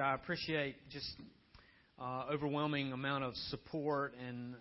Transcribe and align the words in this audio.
I 0.00 0.14
appreciate 0.14 0.76
just 0.90 1.10
uh, 2.00 2.24
overwhelming 2.32 2.92
amount 2.92 3.24
of 3.24 3.34
support 3.50 4.14
and 4.26 4.54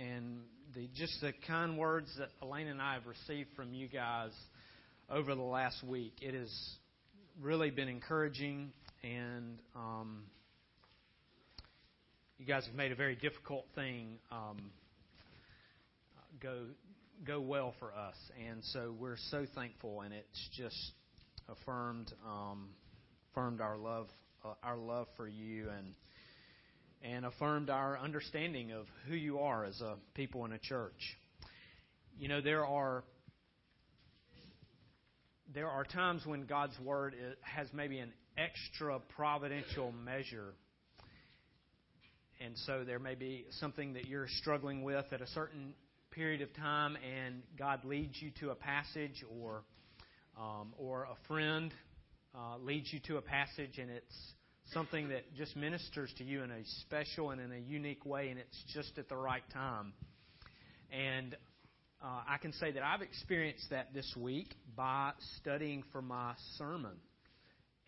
and 0.00 0.40
the 0.74 0.88
just 0.94 1.20
the 1.20 1.32
kind 1.46 1.76
words 1.76 2.08
that 2.18 2.28
Elaine 2.40 2.68
and 2.68 2.80
I 2.80 2.94
have 2.94 3.06
received 3.06 3.50
from 3.54 3.74
you 3.74 3.88
guys 3.88 4.30
over 5.10 5.34
the 5.34 5.42
last 5.42 5.82
week. 5.84 6.14
It 6.22 6.34
has 6.34 6.50
really 7.40 7.70
been 7.70 7.88
encouraging, 7.88 8.72
and 9.02 9.58
um, 9.76 10.24
you 12.38 12.46
guys 12.46 12.64
have 12.66 12.74
made 12.74 12.92
a 12.92 12.96
very 12.96 13.16
difficult 13.16 13.66
thing 13.74 14.18
um, 14.30 14.70
go 16.40 16.62
go 17.26 17.40
well 17.40 17.74
for 17.78 17.92
us, 17.92 18.16
and 18.48 18.62
so 18.72 18.94
we're 18.98 19.18
so 19.30 19.44
thankful, 19.54 20.00
and 20.00 20.14
it's 20.14 20.48
just 20.56 20.92
affirmed 21.48 22.12
um, 22.26 22.68
affirmed 23.32 23.60
our 23.60 23.76
love 23.76 24.06
uh, 24.44 24.54
our 24.62 24.76
love 24.76 25.06
for 25.16 25.28
you 25.28 25.68
and 25.76 25.94
and 27.00 27.24
affirmed 27.24 27.70
our 27.70 27.96
understanding 27.96 28.72
of 28.72 28.86
who 29.06 29.14
you 29.14 29.38
are 29.38 29.64
as 29.64 29.80
a 29.80 29.94
people 30.14 30.44
in 30.44 30.52
a 30.52 30.58
church. 30.58 31.16
You 32.18 32.28
know, 32.28 32.40
there 32.40 32.66
are 32.66 33.04
there 35.54 35.68
are 35.68 35.84
times 35.84 36.26
when 36.26 36.44
God's 36.46 36.78
word 36.80 37.14
has 37.42 37.68
maybe 37.72 37.98
an 37.98 38.12
extra 38.36 38.98
providential 39.16 39.92
measure. 39.92 40.54
And 42.40 42.54
so 42.66 42.84
there 42.84 42.98
may 42.98 43.14
be 43.14 43.46
something 43.58 43.94
that 43.94 44.06
you're 44.06 44.28
struggling 44.28 44.82
with 44.82 45.06
at 45.12 45.20
a 45.20 45.26
certain 45.28 45.74
period 46.10 46.40
of 46.40 46.54
time, 46.54 46.96
and 46.96 47.42
God 47.58 47.84
leads 47.84 48.20
you 48.20 48.30
to 48.40 48.50
a 48.50 48.54
passage, 48.54 49.24
or 49.40 49.62
um, 50.38 50.72
or 50.78 51.04
a 51.04 51.26
friend 51.26 51.72
uh, 52.34 52.58
leads 52.58 52.92
you 52.92 53.00
to 53.06 53.16
a 53.16 53.22
passage, 53.22 53.78
and 53.78 53.90
it's 53.90 54.32
something 54.72 55.08
that 55.08 55.34
just 55.36 55.56
ministers 55.56 56.12
to 56.18 56.24
you 56.24 56.42
in 56.42 56.50
a 56.50 56.64
special 56.82 57.30
and 57.30 57.40
in 57.40 57.52
a 57.52 57.58
unique 57.58 58.04
way, 58.04 58.28
and 58.30 58.38
it's 58.38 58.64
just 58.74 58.98
at 58.98 59.08
the 59.08 59.16
right 59.16 59.42
time. 59.52 59.92
And 60.90 61.36
uh, 62.02 62.20
I 62.28 62.38
can 62.38 62.52
say 62.54 62.70
that 62.72 62.82
I've 62.82 63.02
experienced 63.02 63.70
that 63.70 63.92
this 63.92 64.14
week 64.16 64.54
by 64.76 65.12
studying 65.40 65.82
for 65.92 66.02
my 66.02 66.34
sermon. 66.56 66.96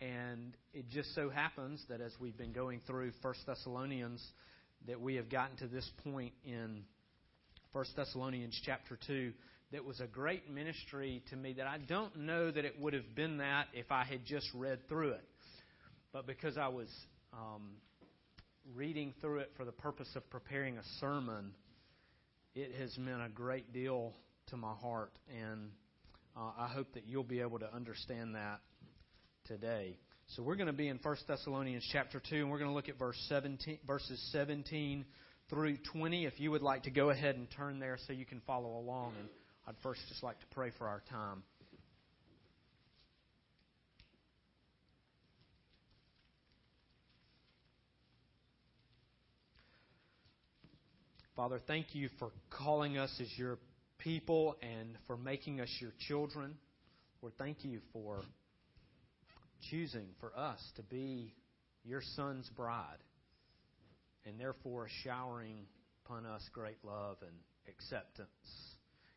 And 0.01 0.57
it 0.73 0.89
just 0.89 1.15
so 1.15 1.29
happens 1.29 1.85
that 1.89 2.01
as 2.01 2.13
we've 2.19 2.37
been 2.37 2.53
going 2.53 2.81
through 2.87 3.13
First 3.23 3.41
Thessalonians, 3.47 4.25
that 4.87 5.01
we 5.01 5.17
have 5.17 5.29
gotten 5.29 5.57
to 5.59 5.67
this 5.67 5.89
point 6.03 6.33
in 6.45 6.85
First 7.73 7.95
Thessalonians 7.97 8.59
chapter 8.65 8.99
2 9.07 9.33
that 9.73 9.85
was 9.85 10.01
a 10.01 10.07
great 10.07 10.51
ministry 10.51 11.23
to 11.31 11.37
me 11.37 11.53
that 11.53 11.67
I 11.67 11.79
don't 11.79 12.17
know 12.17 12.51
that 12.51 12.65
it 12.65 12.81
would 12.81 12.95
have 12.95 13.15
been 13.15 13.39
that 13.39 13.67
if 13.73 13.93
I 13.93 14.05
had 14.05 14.25
just 14.25 14.49
read 14.55 14.89
through 14.89 15.13
it. 15.13 15.25
But 16.13 16.27
because 16.27 16.59
I 16.59 16.69
was 16.69 16.89
um, 17.33 17.71
reading 18.75 19.15
through 19.21 19.41
it 19.41 19.53
for 19.57 19.65
the 19.65 19.73
purpose 19.73 20.09
of 20.17 20.29
preparing 20.29 20.77
a 20.77 20.83
sermon, 20.99 21.53
it 22.55 22.73
has 22.81 22.97
meant 22.99 23.23
a 23.23 23.29
great 23.29 23.73
deal 23.73 24.13
to 24.49 24.57
my 24.57 24.75
heart. 24.75 25.13
And 25.41 25.71
uh, 26.37 26.51
I 26.59 26.69
hope 26.69 26.95
that 26.95 27.07
you'll 27.07 27.23
be 27.23 27.41
able 27.41 27.61
to 27.61 27.73
understand 27.73 28.35
that 28.35 28.61
today. 29.47 29.99
So 30.37 30.43
we're 30.43 30.57
going 30.57 30.67
to 30.67 30.73
be 30.73 30.89
in 30.89 30.99
1 31.01 31.17
Thessalonians 31.29 31.89
chapter 31.93 32.21
2, 32.29 32.37
and 32.37 32.51
we're 32.51 32.59
going 32.59 32.71
to 32.71 32.75
look 32.75 32.89
at 32.89 32.99
verse 32.99 33.17
17, 33.29 33.79
verses 33.87 34.21
17 34.33 35.05
through 35.49 35.77
20. 35.93 36.25
If 36.25 36.41
you 36.41 36.51
would 36.51 36.63
like 36.63 36.85
to 36.85 36.91
go 36.91 37.11
ahead 37.11 37.37
and 37.37 37.49
turn 37.57 37.79
there 37.79 37.99
so 38.07 38.13
you 38.13 38.27
can 38.27 38.41
follow 38.47 38.79
along. 38.79 39.15
And 39.19 39.29
I'd 39.67 39.75
first 39.83 40.01
just 40.09 40.23
like 40.23 40.39
to 40.41 40.47
pray 40.53 40.71
for 40.77 40.89
our 40.89 41.03
time. 41.11 41.43
Father, 51.41 51.61
thank 51.67 51.95
you 51.95 52.11
for 52.19 52.33
calling 52.51 52.99
us 52.99 53.11
as 53.19 53.39
your 53.39 53.57
people 53.97 54.59
and 54.61 54.91
for 55.07 55.17
making 55.17 55.59
us 55.59 55.75
your 55.81 55.93
children. 56.07 56.55
Lord, 57.23 57.33
thank 57.39 57.65
you 57.65 57.81
for 57.95 58.21
choosing 59.71 60.09
for 60.21 60.39
us 60.39 60.59
to 60.77 60.83
be 60.83 61.33
your 61.83 62.03
son's 62.15 62.47
bride 62.51 62.99
and 64.27 64.39
therefore 64.39 64.89
showering 65.03 65.65
upon 66.05 66.27
us 66.27 66.43
great 66.53 66.77
love 66.85 67.17
and 67.23 67.33
acceptance, 67.71 68.29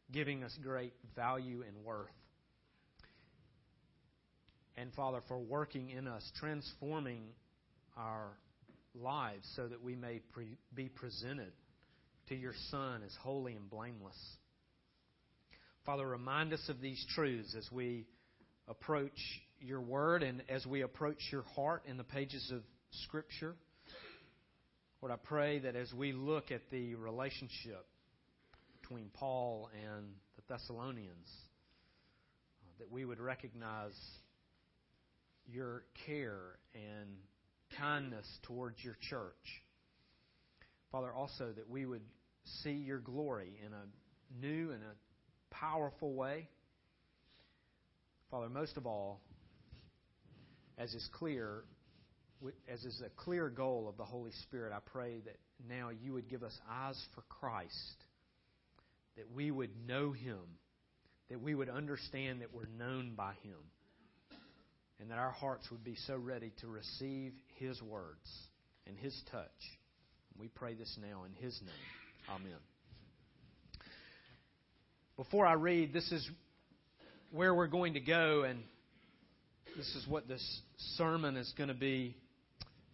giving 0.09 0.45
us 0.45 0.57
great 0.63 0.93
value 1.17 1.61
and 1.67 1.75
worth. 1.83 2.07
And 4.77 4.93
Father, 4.93 5.19
for 5.27 5.39
working 5.39 5.89
in 5.89 6.07
us, 6.07 6.23
transforming 6.39 7.23
our 7.97 8.29
lives 8.95 9.45
so 9.57 9.67
that 9.67 9.83
we 9.83 9.97
may 9.97 10.21
pre- 10.31 10.57
be 10.73 10.87
presented 10.87 11.51
to 12.29 12.35
your 12.35 12.53
Son 12.69 13.01
as 13.05 13.15
holy 13.21 13.55
and 13.55 13.69
blameless. 13.69 14.17
Father, 15.85 16.07
remind 16.07 16.53
us 16.53 16.63
of 16.69 16.79
these 16.79 17.05
truths 17.13 17.55
as 17.57 17.69
we 17.71 18.05
approach 18.67 19.11
your 19.59 19.81
word 19.81 20.23
and 20.23 20.41
as 20.49 20.65
we 20.65 20.81
approach 20.81 21.17
your 21.31 21.43
heart 21.55 21.83
in 21.85 21.97
the 21.97 22.03
pages 22.03 22.51
of 22.53 22.61
Scripture. 23.03 23.55
Lord, 25.01 25.11
I 25.11 25.17
pray 25.27 25.59
that 25.59 25.75
as 25.75 25.91
we 25.93 26.13
look 26.13 26.51
at 26.51 26.61
the 26.71 26.95
relationship 26.95 27.85
between 28.81 29.09
Paul 29.13 29.69
and 29.73 30.05
the 30.37 30.43
Thessalonians, 30.47 31.27
uh, 32.61 32.71
that 32.79 32.89
we 32.89 33.03
would 33.03 33.19
recognize 33.19 33.99
your 35.45 35.83
care 36.05 36.57
and 36.73 37.09
kindness 37.77 38.25
towards 38.43 38.81
your 38.83 38.95
church. 39.09 39.61
Father, 40.93 41.11
also 41.11 41.51
that 41.55 41.67
we 41.67 41.87
would 41.87 42.03
see 42.61 42.73
your 42.73 42.99
glory 42.99 43.59
in 43.65 43.73
a 43.73 44.45
new 44.45 44.71
and 44.71 44.83
a 44.83 45.55
powerful 45.55 46.13
way. 46.13 46.47
Father, 48.29 48.47
most 48.47 48.77
of 48.77 48.85
all, 48.85 49.19
as 50.77 50.93
is 50.93 51.09
clear, 51.13 51.63
as 52.71 52.83
is 52.83 53.01
a 53.03 53.09
clear 53.09 53.49
goal 53.49 53.87
of 53.89 53.97
the 53.97 54.03
Holy 54.03 54.29
Spirit, 54.43 54.71
I 54.71 54.81
pray 54.85 55.21
that 55.25 55.37
now 55.67 55.89
you 55.89 56.13
would 56.13 56.29
give 56.29 56.43
us 56.43 56.55
eyes 56.69 57.03
for 57.15 57.23
Christ, 57.27 58.05
that 59.17 59.31
we 59.33 59.49
would 59.49 59.71
know 59.87 60.11
Him, 60.11 60.41
that 61.31 61.41
we 61.41 61.55
would 61.55 61.69
understand 61.69 62.41
that 62.41 62.53
we're 62.53 62.67
known 62.77 63.13
by 63.15 63.33
Him, 63.41 64.37
and 64.99 65.09
that 65.09 65.17
our 65.17 65.31
hearts 65.31 65.71
would 65.71 65.83
be 65.83 65.95
so 66.05 66.17
ready 66.17 66.51
to 66.61 66.67
receive 66.67 67.33
His 67.55 67.81
words 67.81 68.29
and 68.85 68.95
His 68.95 69.19
touch. 69.31 69.49
We 70.39 70.47
pray 70.47 70.73
this 70.73 70.97
now 71.01 71.23
in 71.25 71.33
His 71.43 71.59
name. 71.61 72.29
Amen. 72.29 72.57
Before 75.15 75.45
I 75.45 75.53
read, 75.53 75.93
this 75.93 76.11
is 76.11 76.27
where 77.31 77.53
we're 77.53 77.67
going 77.67 77.93
to 77.93 77.99
go, 77.99 78.43
and 78.43 78.59
this 79.77 79.87
is 79.95 80.07
what 80.07 80.27
this 80.27 80.61
sermon 80.97 81.35
is 81.35 81.53
going 81.57 81.69
to 81.69 81.75
be 81.75 82.15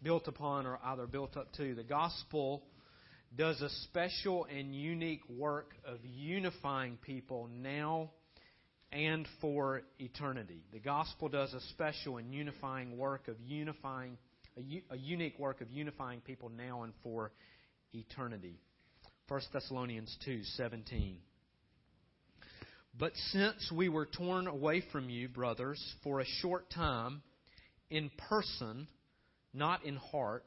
built 0.03 0.28
upon 0.28 0.66
or 0.66 0.79
either 0.83 1.07
built 1.07 1.37
up 1.37 1.52
to. 1.53 1.75
The 1.75 1.84
gospel 1.84 2.64
does 3.37 3.61
a 3.61 3.69
special 3.85 4.46
and 4.46 4.75
unique 4.75 5.22
work 5.29 5.73
of 5.85 5.97
unifying 6.03 6.97
people 7.02 7.49
now 7.52 8.11
and 8.91 9.28
for 9.40 9.81
eternity. 9.99 10.64
The 10.73 10.79
gospel 10.79 11.29
does 11.29 11.53
a 11.53 11.61
special 11.69 12.17
and 12.17 12.34
unifying 12.34 12.97
work 12.97 13.28
of 13.28 13.35
unifying 13.46 14.17
a, 14.57 14.93
a 14.93 14.97
unique 14.97 15.37
work 15.40 15.61
of 15.61 15.72
unifying 15.72 16.22
people 16.22 16.49
now 16.49 16.84
and 16.84 16.93
for 17.03 17.31
eternity. 17.93 18.59
1 19.28 19.41
Thessalonians 19.53 20.17
2:17 20.28 21.17
But 22.97 23.13
since 23.31 23.72
we 23.72 23.90
were 23.90 24.05
torn 24.05 24.47
away 24.47 24.81
from 24.91 25.09
you, 25.09 25.28
brothers, 25.28 25.79
for 26.03 26.19
a 26.19 26.25
short 26.25 26.69
time 26.72 27.22
in 27.90 28.09
person, 28.29 28.87
not 29.53 29.85
in 29.85 29.96
heart, 29.96 30.46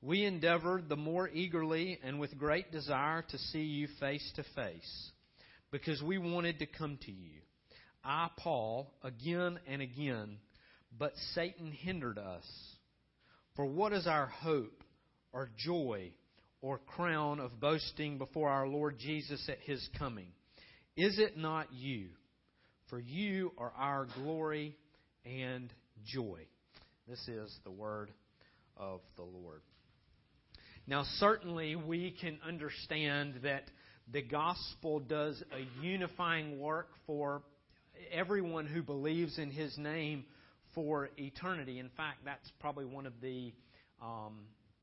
we 0.00 0.24
endeavored 0.24 0.88
the 0.88 0.96
more 0.96 1.28
eagerly 1.28 1.98
and 2.02 2.18
with 2.18 2.36
great 2.36 2.72
desire 2.72 3.22
to 3.22 3.38
see 3.38 3.62
you 3.62 3.88
face 4.00 4.32
to 4.36 4.44
face, 4.54 5.10
because 5.70 6.02
we 6.02 6.18
wanted 6.18 6.58
to 6.58 6.66
come 6.66 6.98
to 7.06 7.12
you. 7.12 7.40
I, 8.04 8.28
Paul, 8.36 8.92
again 9.04 9.60
and 9.66 9.80
again, 9.80 10.38
but 10.98 11.12
Satan 11.34 11.70
hindered 11.70 12.18
us. 12.18 12.44
For 13.54 13.66
what 13.66 13.92
is 13.92 14.06
our 14.06 14.26
hope 14.26 14.82
or 15.32 15.50
joy 15.56 16.12
or 16.60 16.78
crown 16.78 17.38
of 17.38 17.60
boasting 17.60 18.18
before 18.18 18.48
our 18.48 18.66
Lord 18.66 18.98
Jesus 18.98 19.46
at 19.48 19.58
his 19.60 19.86
coming? 19.98 20.28
Is 20.96 21.18
it 21.18 21.36
not 21.36 21.72
you? 21.72 22.08
For 22.88 22.98
you 22.98 23.52
are 23.58 23.72
our 23.76 24.06
glory 24.16 24.76
and 25.24 25.72
joy. 26.04 26.46
This 27.08 27.20
is 27.28 27.54
the 27.64 27.70
word 27.70 28.10
of 28.76 29.00
the 29.16 29.22
Lord. 29.22 29.62
Now, 30.86 31.04
certainly, 31.18 31.76
we 31.76 32.14
can 32.20 32.38
understand 32.46 33.40
that 33.42 33.64
the 34.10 34.22
gospel 34.22 34.98
does 35.00 35.42
a 35.52 35.82
unifying 35.84 36.58
work 36.58 36.88
for 37.06 37.42
everyone 38.12 38.66
who 38.66 38.82
believes 38.82 39.38
in 39.38 39.50
his 39.50 39.76
name 39.78 40.24
for 40.74 41.08
eternity. 41.16 41.78
In 41.78 41.90
fact, 41.96 42.24
that's 42.24 42.50
probably 42.60 42.84
one 42.84 43.06
of 43.06 43.14
the 43.20 43.52
um, 44.00 44.40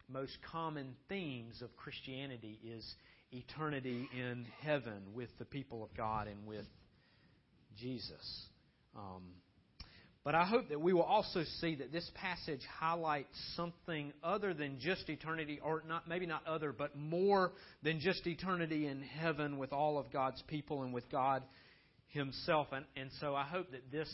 most 0.08 0.38
common 0.52 0.96
themes 1.08 1.62
of 1.62 1.76
Christianity 1.76 2.60
is 2.64 2.86
eternity 3.32 4.08
in 4.18 4.46
heaven 4.62 5.14
with 5.14 5.30
the 5.38 5.46
people 5.46 5.84
of 5.84 5.96
God 5.96 6.28
and 6.28 6.48
with 6.48 6.66
Jesus. 7.78 8.46
Um, 8.96 9.24
but 10.24 10.36
I 10.36 10.46
hope 10.46 10.70
that 10.70 10.82
we 10.82 10.94
will 10.94 11.04
also 11.04 11.44
see 11.62 11.76
that 11.76 11.92
this 11.92 12.10
passage 12.14 12.62
highlights 12.80 13.36
something 13.56 14.12
other 14.24 14.54
than 14.54 14.80
just 14.80 15.10
eternity, 15.10 15.60
or 15.64 15.84
not 15.88 16.08
maybe 16.08 16.26
not 16.26 16.46
other, 16.46 16.74
but 16.74 16.98
more 16.98 17.54
than 17.84 18.00
just 18.00 18.28
eternity 18.28 18.86
in 18.86 19.02
heaven 19.02 19.58
with 19.58 19.72
all 19.72 19.98
of 19.98 20.12
God's 20.12 20.42
people 20.48 20.84
and 20.84 20.94
with 20.94 21.10
God 21.10 21.44
Himself. 22.08 22.68
And, 22.72 22.86
and 22.98 23.10
so 23.22 23.34
I 23.34 23.44
hope 23.44 23.72
that 23.72 23.92
this 23.92 24.10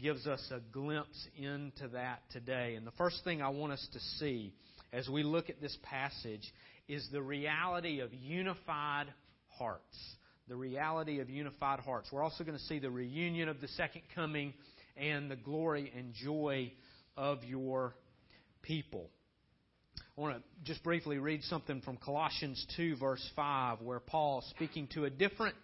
gives 0.00 0.26
us 0.26 0.40
a 0.50 0.60
glimpse 0.72 1.26
into 1.36 1.88
that 1.92 2.20
today. 2.32 2.74
And 2.74 2.86
the 2.86 2.92
first 2.92 3.24
thing 3.24 3.42
I 3.42 3.48
want 3.48 3.72
us 3.72 3.88
to 3.92 4.00
see 4.18 4.54
as 4.92 5.08
we 5.08 5.22
look 5.22 5.50
at 5.50 5.60
this 5.60 5.76
passage 5.82 6.52
is 6.88 7.06
the 7.12 7.22
reality 7.22 8.00
of 8.00 8.12
unified 8.12 9.06
hearts. 9.58 9.82
The 10.48 10.56
reality 10.56 11.20
of 11.20 11.28
unified 11.28 11.80
hearts. 11.80 12.08
We're 12.10 12.22
also 12.22 12.44
going 12.44 12.56
to 12.56 12.64
see 12.64 12.78
the 12.78 12.90
reunion 12.90 13.48
of 13.48 13.60
the 13.60 13.68
second 13.68 14.02
coming 14.14 14.54
and 14.96 15.30
the 15.30 15.36
glory 15.36 15.92
and 15.96 16.14
joy 16.14 16.72
of 17.16 17.44
your 17.44 17.94
people. 18.62 19.10
I 20.16 20.20
want 20.20 20.36
to 20.36 20.42
just 20.64 20.82
briefly 20.82 21.18
read 21.18 21.42
something 21.44 21.80
from 21.82 21.96
Colossians 21.96 22.66
2, 22.76 22.96
verse 22.96 23.24
5, 23.36 23.82
where 23.82 24.00
Paul, 24.00 24.42
speaking 24.50 24.88
to 24.94 25.04
a 25.04 25.10
different 25.10 25.54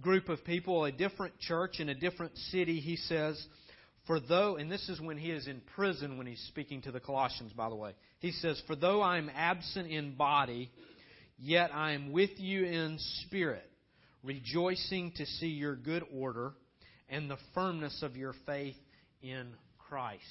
group 0.00 0.28
of 0.28 0.44
people, 0.44 0.84
a 0.84 0.92
different 0.92 1.38
church 1.38 1.80
in 1.80 1.88
a 1.88 1.94
different 1.94 2.36
city, 2.50 2.80
he 2.80 2.96
says, 2.96 3.42
For 4.06 4.20
though, 4.20 4.56
and 4.56 4.70
this 4.70 4.88
is 4.88 5.00
when 5.00 5.18
he 5.18 5.30
is 5.30 5.46
in 5.46 5.60
prison 5.74 6.18
when 6.18 6.26
he's 6.26 6.44
speaking 6.48 6.82
to 6.82 6.92
the 6.92 7.00
Colossians, 7.00 7.52
by 7.52 7.68
the 7.68 7.76
way, 7.76 7.92
he 8.20 8.32
says, 8.32 8.60
For 8.66 8.76
though 8.76 9.00
I 9.02 9.18
am 9.18 9.30
absent 9.34 9.88
in 9.88 10.16
body, 10.16 10.70
yet 11.38 11.70
I 11.74 11.92
am 11.92 12.12
with 12.12 12.30
you 12.36 12.64
in 12.64 12.98
spirit, 13.26 13.68
rejoicing 14.22 15.12
to 15.16 15.26
see 15.26 15.48
your 15.48 15.76
good 15.76 16.04
order 16.14 16.52
and 17.08 17.30
the 17.30 17.38
firmness 17.54 18.02
of 18.02 18.16
your 18.16 18.34
faith 18.46 18.76
in 19.22 19.48
Christ. 19.78 20.22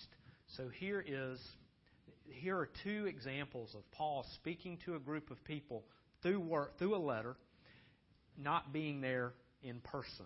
So 0.56 0.70
here 0.80 1.04
is 1.06 1.40
here 2.32 2.58
are 2.58 2.70
two 2.84 3.06
examples 3.08 3.74
of 3.76 3.82
Paul 3.92 4.26
speaking 4.36 4.78
to 4.86 4.96
a 4.96 5.00
group 5.00 5.32
of 5.32 5.44
people 5.44 5.84
through 6.22 6.40
work, 6.40 6.78
through 6.78 6.96
a 6.96 6.98
letter, 6.98 7.36
not 8.38 8.72
being 8.72 9.02
there 9.02 9.34
in 9.62 9.80
person, 9.82 10.26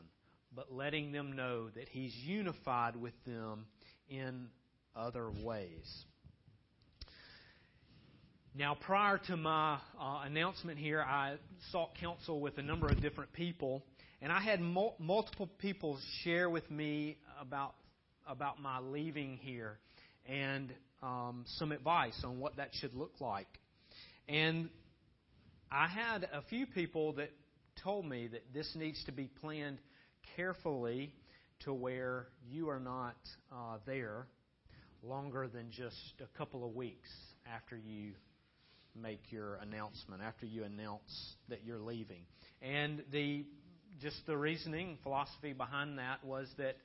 but 0.56 0.72
letting 0.72 1.12
them 1.12 1.36
know 1.36 1.70
that 1.70 1.90
he's 1.90 2.14
unified 2.16 2.96
with 2.96 3.14
them 3.26 3.66
in 4.10 4.48
other 4.96 5.30
ways. 5.44 6.06
Now, 8.56 8.76
prior 8.80 9.18
to 9.28 9.36
my 9.36 9.80
uh, 10.00 10.22
announcement 10.26 10.78
here, 10.78 11.02
I 11.02 11.38
sought 11.72 11.96
counsel 12.00 12.40
with 12.40 12.60
a 12.60 12.62
number 12.62 12.88
of 12.88 13.02
different 13.02 13.34
people 13.34 13.84
and 14.24 14.32
I 14.32 14.40
had 14.40 14.62
mul- 14.62 14.96
multiple 15.00 15.50
people 15.60 16.00
share 16.24 16.50
with 16.50 16.72
me 16.72 17.18
about 17.42 17.76
about 18.26 18.62
my 18.62 18.80
leaving 18.80 19.38
here 19.42 19.78
and 20.26 20.74
um, 21.02 21.44
some 21.58 21.74
advice 21.74 22.18
on 22.24 22.40
what 22.40 22.56
that 22.56 22.70
should 22.72 22.94
look 22.94 23.20
like. 23.20 23.50
And 24.30 24.70
I 25.70 25.90
had 25.90 26.24
a 26.32 26.42
few 26.44 26.66
people 26.66 27.12
that 27.14 27.32
told 27.84 28.06
me 28.06 28.28
that 28.28 28.54
this 28.54 28.70
needs 28.76 29.04
to 29.06 29.12
be 29.12 29.30
planned 29.42 29.78
carefully 30.36 31.14
to 31.66 31.74
where 31.74 32.28
you 32.50 32.70
are 32.70 32.80
not 32.80 33.18
uh, 33.52 33.78
there 33.86 34.28
longer 35.04 35.48
than 35.48 35.70
just 35.70 36.14
a 36.22 36.38
couple 36.38 36.66
of 36.66 36.76
weeks 36.76 37.10
after 37.54 37.76
you 37.78 38.12
make 38.96 39.20
your 39.32 39.56
announcement, 39.56 40.22
after 40.22 40.46
you 40.46 40.64
announce 40.64 41.36
that 41.50 41.66
you're 41.66 41.80
leaving. 41.80 42.22
And 42.62 43.04
the 43.12 43.46
just 44.02 44.26
the 44.26 44.36
reasoning, 44.36 44.98
philosophy 45.04 45.54
behind 45.54 46.00
that 46.00 46.24
was 46.24 46.48
that 46.58 46.78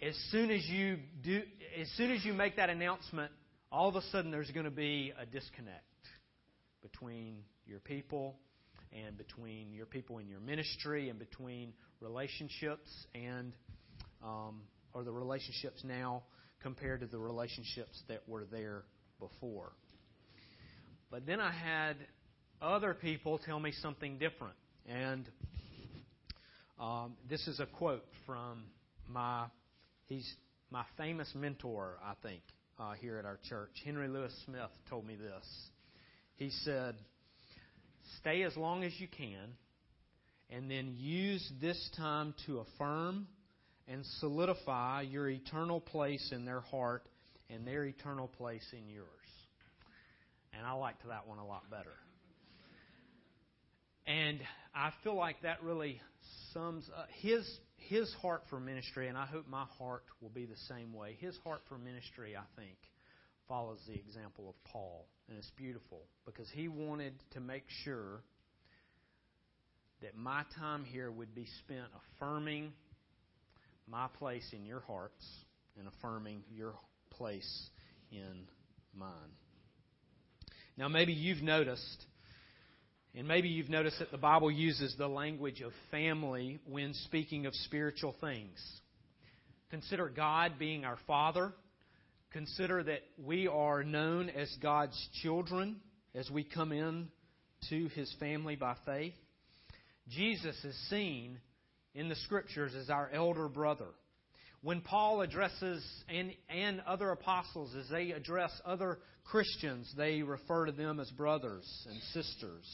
as 0.00 0.14
soon 0.30 0.50
as 0.50 0.64
you 0.66 0.98
do, 1.22 1.42
as 1.80 1.88
soon 1.96 2.12
as 2.12 2.24
you 2.24 2.32
make 2.32 2.56
that 2.56 2.70
announcement, 2.70 3.30
all 3.70 3.88
of 3.88 3.96
a 3.96 4.02
sudden 4.10 4.30
there's 4.30 4.50
going 4.50 4.64
to 4.64 4.70
be 4.70 5.12
a 5.20 5.26
disconnect 5.26 5.82
between 6.82 7.38
your 7.66 7.80
people 7.80 8.36
and 8.94 9.16
between 9.18 9.72
your 9.72 9.86
people 9.86 10.18
in 10.18 10.28
your 10.28 10.40
ministry 10.40 11.08
and 11.08 11.18
between 11.18 11.72
relationships 12.00 12.88
and 13.14 13.52
um, 14.22 14.62
or 14.92 15.04
the 15.04 15.12
relationships 15.12 15.82
now 15.84 16.22
compared 16.62 17.00
to 17.00 17.06
the 17.06 17.18
relationships 17.18 18.02
that 18.08 18.22
were 18.28 18.44
there 18.44 18.84
before. 19.18 19.72
But 21.10 21.26
then 21.26 21.40
I 21.40 21.52
had 21.52 21.96
other 22.62 22.94
people 22.94 23.38
tell 23.38 23.60
me 23.60 23.72
something 23.82 24.18
different. 24.18 24.56
And 24.88 25.28
um, 26.80 27.14
this 27.28 27.46
is 27.46 27.60
a 27.60 27.66
quote 27.66 28.04
from 28.26 28.64
my 29.08 29.46
he's 30.06 30.28
my 30.70 30.84
famous 30.96 31.30
mentor, 31.34 31.98
I 32.02 32.14
think, 32.22 32.42
uh, 32.78 32.92
here 32.92 33.18
at 33.18 33.24
our 33.24 33.38
church. 33.48 33.70
Henry 33.84 34.08
Louis 34.08 34.32
Smith 34.44 34.70
told 34.88 35.06
me 35.06 35.14
this. 35.16 35.44
He 36.36 36.50
said, 36.50 36.96
"Stay 38.18 38.42
as 38.42 38.56
long 38.56 38.84
as 38.84 38.98
you 39.00 39.08
can, 39.08 39.56
and 40.50 40.70
then 40.70 40.94
use 40.96 41.52
this 41.60 41.90
time 41.96 42.34
to 42.46 42.60
affirm 42.60 43.26
and 43.86 44.04
solidify 44.20 45.02
your 45.02 45.28
eternal 45.28 45.80
place 45.80 46.32
in 46.32 46.44
their 46.44 46.60
heart 46.60 47.06
and 47.50 47.66
their 47.66 47.84
eternal 47.84 48.28
place 48.28 48.66
in 48.72 48.88
yours." 48.88 49.08
And 50.52 50.66
I 50.66 50.72
liked 50.72 51.06
that 51.08 51.26
one 51.26 51.38
a 51.38 51.46
lot 51.46 51.68
better. 51.70 51.96
And 54.06 54.40
I 54.74 54.92
feel 55.02 55.14
like 55.14 55.40
that 55.42 55.62
really 55.62 56.00
sums 56.52 56.88
up 56.96 57.08
his 57.20 57.60
his 57.76 58.12
heart 58.14 58.42
for 58.48 58.58
ministry, 58.58 59.08
and 59.08 59.18
I 59.18 59.26
hope 59.26 59.46
my 59.46 59.64
heart 59.78 60.04
will 60.20 60.30
be 60.30 60.46
the 60.46 60.56
same 60.68 60.94
way. 60.94 61.16
His 61.20 61.36
heart 61.38 61.60
for 61.68 61.76
ministry, 61.76 62.36
I 62.36 62.44
think, 62.56 62.78
follows 63.48 63.78
the 63.86 63.94
example 63.94 64.48
of 64.48 64.54
Paul, 64.70 65.06
and 65.28 65.38
it's 65.38 65.50
beautiful 65.56 66.02
because 66.26 66.48
he 66.52 66.68
wanted 66.68 67.14
to 67.32 67.40
make 67.40 67.64
sure 67.84 68.22
that 70.02 70.16
my 70.16 70.42
time 70.58 70.84
here 70.84 71.10
would 71.10 71.34
be 71.34 71.46
spent 71.64 71.86
affirming 72.16 72.72
my 73.88 74.06
place 74.18 74.46
in 74.52 74.64
your 74.64 74.80
hearts 74.80 75.24
and 75.78 75.88
affirming 75.88 76.42
your 76.50 76.74
place 77.10 77.70
in 78.10 78.46
mine. 78.94 79.10
Now, 80.76 80.88
maybe 80.88 81.12
you've 81.12 81.42
noticed 81.42 82.06
and 83.16 83.28
maybe 83.28 83.48
you've 83.48 83.70
noticed 83.70 84.00
that 84.00 84.10
the 84.10 84.18
Bible 84.18 84.50
uses 84.50 84.94
the 84.98 85.06
language 85.06 85.60
of 85.60 85.72
family 85.92 86.58
when 86.68 86.94
speaking 86.94 87.46
of 87.46 87.54
spiritual 87.54 88.14
things. 88.20 88.58
Consider 89.70 90.08
God 90.08 90.54
being 90.58 90.84
our 90.84 90.98
Father. 91.06 91.52
Consider 92.34 92.82
that 92.82 93.02
we 93.16 93.46
are 93.46 93.84
known 93.84 94.28
as 94.28 94.52
God's 94.60 95.08
children 95.22 95.76
as 96.16 96.28
we 96.32 96.42
come 96.42 96.72
in 96.72 97.06
to 97.70 97.86
His 97.94 98.12
family 98.18 98.56
by 98.56 98.74
faith. 98.84 99.14
Jesus 100.08 100.56
is 100.64 100.76
seen 100.90 101.38
in 101.94 102.08
the 102.08 102.16
Scriptures 102.16 102.74
as 102.74 102.90
our 102.90 103.08
elder 103.14 103.48
brother. 103.48 103.86
When 104.62 104.80
Paul 104.80 105.20
addresses, 105.20 105.86
and, 106.08 106.32
and 106.48 106.80
other 106.88 107.10
apostles, 107.10 107.72
as 107.78 107.88
they 107.88 108.10
address 108.10 108.50
other 108.64 108.98
Christians, 109.22 109.94
they 109.96 110.22
refer 110.22 110.66
to 110.66 110.72
them 110.72 110.98
as 110.98 111.10
brothers 111.10 111.86
and 111.88 112.02
sisters. 112.14 112.64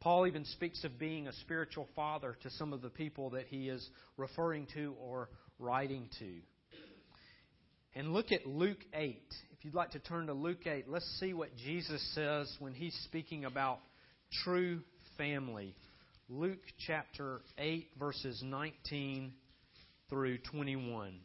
Paul 0.00 0.26
even 0.26 0.44
speaks 0.46 0.82
of 0.82 0.98
being 0.98 1.28
a 1.28 1.32
spiritual 1.32 1.86
father 1.94 2.36
to 2.42 2.50
some 2.50 2.72
of 2.72 2.82
the 2.82 2.90
people 2.90 3.30
that 3.30 3.46
he 3.46 3.68
is 3.68 3.88
referring 4.16 4.66
to 4.74 4.96
or 5.00 5.28
writing 5.60 6.08
to. 6.18 6.40
And 7.96 8.12
look 8.12 8.30
at 8.30 8.46
Luke 8.46 8.84
8. 8.92 9.22
If 9.52 9.64
you'd 9.64 9.74
like 9.74 9.92
to 9.92 9.98
turn 9.98 10.26
to 10.26 10.34
Luke 10.34 10.66
8, 10.66 10.86
let's 10.86 11.08
see 11.18 11.32
what 11.32 11.56
Jesus 11.56 12.06
says 12.14 12.54
when 12.58 12.74
he's 12.74 12.94
speaking 13.04 13.46
about 13.46 13.78
true 14.44 14.80
family. 15.16 15.74
Luke 16.28 16.60
chapter 16.86 17.40
8, 17.56 17.88
verses 17.98 18.42
19 18.44 19.32
through 20.10 20.36
21. 20.50 21.20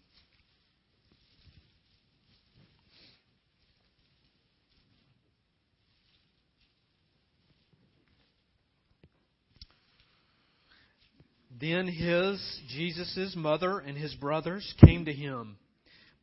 Then 11.59 11.85
his, 11.85 12.41
Jesus' 12.69 13.33
mother 13.35 13.79
and 13.79 13.97
his 13.97 14.15
brothers 14.15 14.73
came 14.83 15.03
to 15.03 15.13
him, 15.13 15.57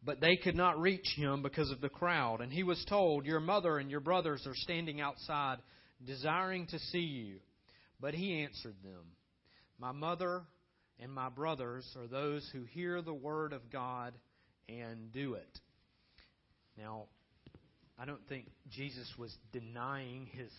but 0.08 0.22
they 0.22 0.36
could 0.36 0.56
not 0.56 0.80
reach 0.80 1.06
him 1.16 1.42
because 1.42 1.70
of 1.70 1.82
the 1.82 1.90
crowd. 1.90 2.40
And 2.40 2.50
he 2.50 2.62
was 2.62 2.82
told, 2.88 3.26
Your 3.26 3.40
mother 3.40 3.76
and 3.76 3.90
your 3.90 4.00
brothers 4.00 4.42
are 4.46 4.54
standing 4.54 5.02
outside, 5.02 5.58
desiring 6.02 6.66
to 6.68 6.78
see 6.78 7.00
you. 7.00 7.40
But 8.00 8.14
he 8.14 8.40
answered 8.40 8.76
them, 8.82 9.02
My 9.78 9.92
mother 9.92 10.44
and 10.98 11.12
my 11.12 11.28
brothers 11.28 11.86
are 11.94 12.06
those 12.06 12.48
who 12.54 12.62
hear 12.62 13.02
the 13.02 13.12
word 13.12 13.52
of 13.52 13.70
God 13.70 14.14
and 14.66 15.12
do 15.12 15.34
it. 15.34 15.60
Now, 16.78 17.04
I 17.98 18.06
don't 18.06 18.26
think 18.30 18.46
Jesus 18.70 19.12
was 19.18 19.36
denying 19.52 20.30
his 20.32 20.50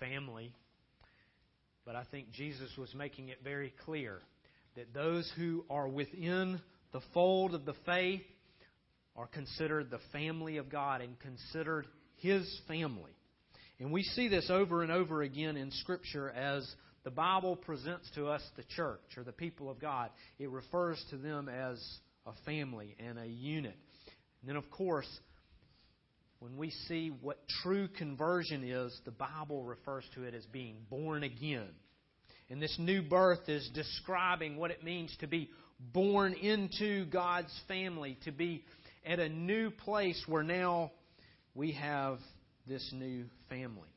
family, 0.00 0.52
but 1.86 1.94
I 1.94 2.02
think 2.10 2.32
Jesus 2.32 2.70
was 2.76 2.92
making 2.96 3.28
it 3.28 3.44
very 3.44 3.72
clear 3.84 4.18
that 4.74 4.92
those 4.92 5.32
who 5.36 5.64
are 5.70 5.86
within 5.86 6.60
the 6.90 7.00
fold 7.14 7.54
of 7.54 7.64
the 7.64 7.76
faith 7.86 8.22
are 9.16 9.26
considered 9.26 9.90
the 9.90 10.00
family 10.12 10.56
of 10.56 10.70
God 10.70 11.00
and 11.00 11.18
considered 11.20 11.86
His 12.16 12.60
family. 12.68 13.12
And 13.78 13.92
we 13.92 14.02
see 14.02 14.28
this 14.28 14.50
over 14.50 14.82
and 14.82 14.92
over 14.92 15.22
again 15.22 15.56
in 15.56 15.70
Scripture 15.70 16.30
as 16.30 16.68
the 17.02 17.10
Bible 17.10 17.56
presents 17.56 18.10
to 18.14 18.26
us 18.26 18.42
the 18.56 18.64
church 18.76 19.00
or 19.16 19.24
the 19.24 19.32
people 19.32 19.70
of 19.70 19.80
God. 19.80 20.10
It 20.38 20.50
refers 20.50 21.02
to 21.10 21.16
them 21.16 21.48
as 21.48 21.82
a 22.26 22.32
family 22.44 22.94
and 22.98 23.18
a 23.18 23.26
unit. 23.26 23.76
And 24.42 24.48
then, 24.48 24.56
of 24.56 24.70
course, 24.70 25.08
when 26.40 26.56
we 26.56 26.70
see 26.88 27.10
what 27.20 27.38
true 27.62 27.88
conversion 27.88 28.64
is, 28.64 28.98
the 29.04 29.10
Bible 29.10 29.62
refers 29.62 30.04
to 30.14 30.24
it 30.24 30.34
as 30.34 30.44
being 30.46 30.76
born 30.88 31.22
again. 31.22 31.68
And 32.50 32.60
this 32.60 32.76
new 32.78 33.02
birth 33.02 33.48
is 33.48 33.70
describing 33.74 34.56
what 34.56 34.70
it 34.70 34.82
means 34.82 35.14
to 35.20 35.26
be 35.26 35.50
born 35.78 36.34
into 36.34 37.06
God's 37.06 37.52
family, 37.68 38.18
to 38.24 38.32
be 38.32 38.64
at 39.04 39.18
a 39.18 39.28
new 39.28 39.70
place 39.70 40.22
where 40.26 40.42
now 40.42 40.92
we 41.54 41.72
have 41.72 42.18
this 42.66 42.90
new 42.92 43.24
family. 43.48 43.88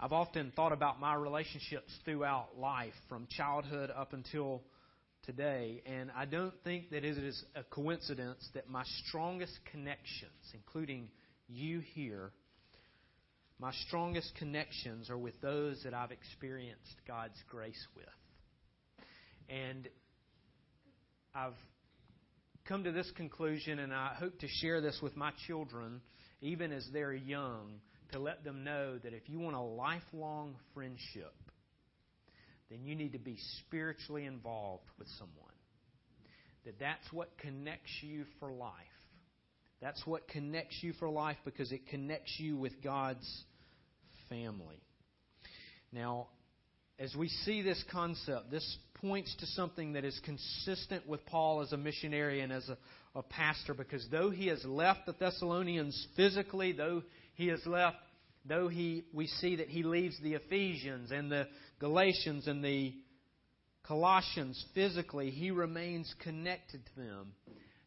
I've 0.00 0.12
often 0.12 0.52
thought 0.54 0.72
about 0.72 1.00
my 1.00 1.14
relationships 1.14 1.92
throughout 2.04 2.58
life, 2.58 2.92
from 3.08 3.26
childhood 3.36 3.90
up 3.90 4.12
until 4.12 4.62
today, 5.24 5.82
and 5.86 6.10
I 6.16 6.24
don't 6.24 6.54
think 6.62 6.90
that 6.90 7.04
it 7.04 7.16
is 7.16 7.44
a 7.56 7.64
coincidence 7.64 8.48
that 8.54 8.68
my 8.68 8.84
strongest 9.06 9.58
connections, 9.72 10.52
including 10.54 11.10
you 11.48 11.80
here, 11.80 12.30
my 13.58 13.72
strongest 13.88 14.32
connections 14.36 15.10
are 15.10 15.18
with 15.18 15.40
those 15.40 15.82
that 15.82 15.92
I've 15.92 16.12
experienced 16.12 16.94
God's 17.08 17.34
grace 17.50 17.86
with. 17.96 18.06
And 19.48 19.88
I've 21.34 21.54
come 22.68 22.84
to 22.84 22.92
this 22.92 23.10
conclusion, 23.16 23.78
and 23.78 23.94
I 23.94 24.12
hope 24.18 24.38
to 24.40 24.48
share 24.60 24.82
this 24.82 24.98
with 25.02 25.16
my 25.16 25.32
children, 25.46 26.02
even 26.42 26.70
as 26.70 26.86
they're 26.92 27.14
young, 27.14 27.80
to 28.12 28.18
let 28.18 28.44
them 28.44 28.62
know 28.62 28.98
that 28.98 29.14
if 29.14 29.22
you 29.26 29.38
want 29.38 29.56
a 29.56 29.60
lifelong 29.60 30.54
friendship, 30.74 31.32
then 32.70 32.84
you 32.84 32.94
need 32.94 33.12
to 33.12 33.18
be 33.18 33.38
spiritually 33.60 34.26
involved 34.26 34.84
with 34.98 35.08
someone. 35.18 35.34
That 36.66 36.78
that's 36.78 37.10
what 37.10 37.38
connects 37.38 37.90
you 38.02 38.26
for 38.38 38.52
life. 38.52 38.72
That's 39.80 40.06
what 40.06 40.28
connects 40.28 40.76
you 40.82 40.92
for 40.98 41.08
life 41.08 41.38
because 41.46 41.72
it 41.72 41.86
connects 41.88 42.34
you 42.38 42.58
with 42.58 42.82
God's 42.82 43.44
family. 44.28 44.82
Now, 45.90 46.26
as 46.98 47.14
we 47.16 47.28
see 47.28 47.62
this 47.62 47.82
concept, 47.90 48.50
this 48.50 48.76
points 49.00 49.34
to 49.40 49.46
something 49.46 49.94
that 49.94 50.04
is 50.04 50.18
consistent 50.24 51.06
with 51.06 51.24
Paul 51.26 51.60
as 51.62 51.72
a 51.72 51.76
missionary 51.76 52.40
and 52.40 52.52
as 52.52 52.68
a, 52.68 52.76
a 53.18 53.22
pastor 53.22 53.74
because 53.74 54.06
though 54.10 54.30
he 54.30 54.48
has 54.48 54.64
left 54.64 55.06
the 55.06 55.14
Thessalonians 55.18 56.06
physically, 56.16 56.72
though 56.72 57.02
he 57.34 57.48
has 57.48 57.64
left, 57.66 57.96
though 58.44 58.68
he, 58.68 59.04
we 59.12 59.26
see 59.26 59.56
that 59.56 59.68
he 59.68 59.82
leaves 59.82 60.16
the 60.22 60.34
Ephesians 60.34 61.10
and 61.10 61.30
the 61.30 61.46
Galatians 61.78 62.46
and 62.46 62.64
the 62.64 62.94
Colossians 63.86 64.62
physically, 64.74 65.30
he 65.30 65.50
remains 65.50 66.12
connected 66.22 66.84
to 66.84 67.00
them 67.00 67.32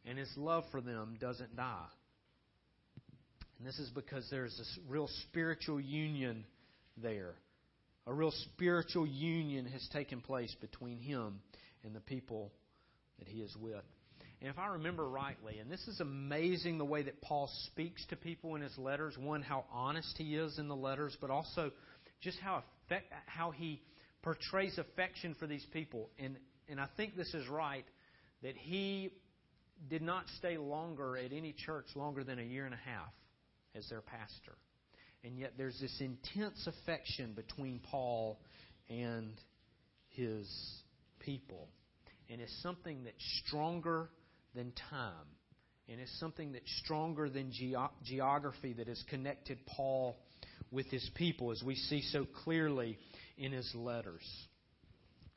and 0.05 0.17
his 0.17 0.31
love 0.35 0.63
for 0.71 0.81
them 0.81 1.17
doesn't 1.19 1.55
die. 1.55 1.85
And 3.59 3.67
this 3.67 3.77
is 3.77 3.89
because 3.89 4.27
there's 4.31 4.57
this 4.57 4.79
real 4.87 5.07
spiritual 5.29 5.79
union 5.79 6.45
there. 6.97 7.35
A 8.07 8.13
real 8.13 8.31
spiritual 8.31 9.05
union 9.05 9.65
has 9.67 9.87
taken 9.93 10.21
place 10.21 10.55
between 10.59 10.99
him 10.99 11.39
and 11.83 11.95
the 11.95 11.99
people 11.99 12.51
that 13.19 13.27
he 13.27 13.41
is 13.41 13.55
with. 13.55 13.83
And 14.41 14.49
if 14.49 14.57
I 14.57 14.67
remember 14.67 15.07
rightly, 15.07 15.59
and 15.59 15.69
this 15.69 15.87
is 15.87 15.99
amazing 15.99 16.79
the 16.79 16.85
way 16.85 17.03
that 17.03 17.21
Paul 17.21 17.47
speaks 17.67 18.03
to 18.07 18.15
people 18.15 18.55
in 18.55 18.61
his 18.63 18.75
letters, 18.75 19.15
one, 19.17 19.43
how 19.43 19.65
honest 19.71 20.17
he 20.17 20.35
is 20.35 20.57
in 20.57 20.67
the 20.67 20.75
letters, 20.75 21.15
but 21.21 21.29
also 21.29 21.71
just 22.21 22.39
how, 22.39 22.63
effect, 22.85 23.13
how 23.27 23.51
he 23.51 23.81
portrays 24.23 24.79
affection 24.79 25.35
for 25.39 25.45
these 25.45 25.65
people. 25.71 26.09
And, 26.17 26.37
and 26.67 26.79
I 26.79 26.87
think 26.97 27.15
this 27.15 27.31
is 27.35 27.47
right 27.47 27.85
that 28.41 28.55
he 28.55 29.11
did 29.89 30.01
not 30.01 30.25
stay 30.37 30.57
longer 30.57 31.17
at 31.17 31.31
any 31.31 31.53
church 31.53 31.85
longer 31.95 32.23
than 32.23 32.39
a 32.39 32.43
year 32.43 32.65
and 32.65 32.73
a 32.73 32.89
half 32.89 33.13
as 33.75 33.87
their 33.89 34.01
pastor. 34.01 34.57
And 35.23 35.37
yet 35.37 35.53
there's 35.57 35.79
this 35.79 36.01
intense 36.01 36.67
affection 36.67 37.33
between 37.33 37.79
Paul 37.79 38.39
and 38.89 39.33
his 40.09 40.47
people. 41.19 41.67
And 42.29 42.41
it's 42.41 42.61
something 42.63 43.03
that's 43.03 43.41
stronger 43.45 44.09
than 44.55 44.71
time. 44.89 45.27
And 45.87 45.99
it's 45.99 46.19
something 46.19 46.53
that's 46.53 46.71
stronger 46.83 47.29
than 47.29 47.51
ge- 47.51 47.75
geography 48.03 48.73
that 48.73 48.87
has 48.87 49.03
connected 49.09 49.59
Paul 49.65 50.17
with 50.71 50.87
his 50.87 51.07
people, 51.15 51.51
as 51.51 51.61
we 51.61 51.75
see 51.75 52.01
so 52.01 52.25
clearly 52.43 52.97
in 53.37 53.51
his 53.51 53.69
letters. 53.75 54.23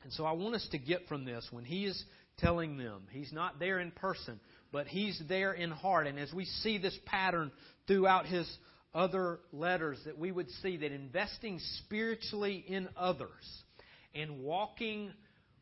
And 0.03 0.13
so 0.13 0.23
I 0.25 0.31
want 0.31 0.55
us 0.55 0.67
to 0.71 0.77
get 0.77 1.07
from 1.07 1.25
this 1.25 1.45
when 1.51 1.65
he 1.65 1.85
is 1.85 2.01
telling 2.37 2.77
them, 2.77 3.03
he's 3.11 3.33
not 3.33 3.59
there 3.59 3.79
in 3.79 3.91
person, 3.91 4.39
but 4.71 4.87
he's 4.87 5.21
there 5.27 5.51
in 5.51 5.71
heart. 5.71 6.07
And 6.07 6.19
as 6.19 6.31
we 6.33 6.45
see 6.45 6.77
this 6.77 6.97
pattern 7.05 7.51
throughout 7.87 8.25
his 8.25 8.49
other 8.95 9.39
letters 9.51 9.99
that 10.05 10.17
we 10.17 10.31
would 10.31 10.49
see 10.63 10.77
that 10.77 10.91
investing 10.91 11.59
spiritually 11.83 12.63
in 12.65 12.87
others 12.95 13.29
and 14.15 14.39
walking 14.39 15.11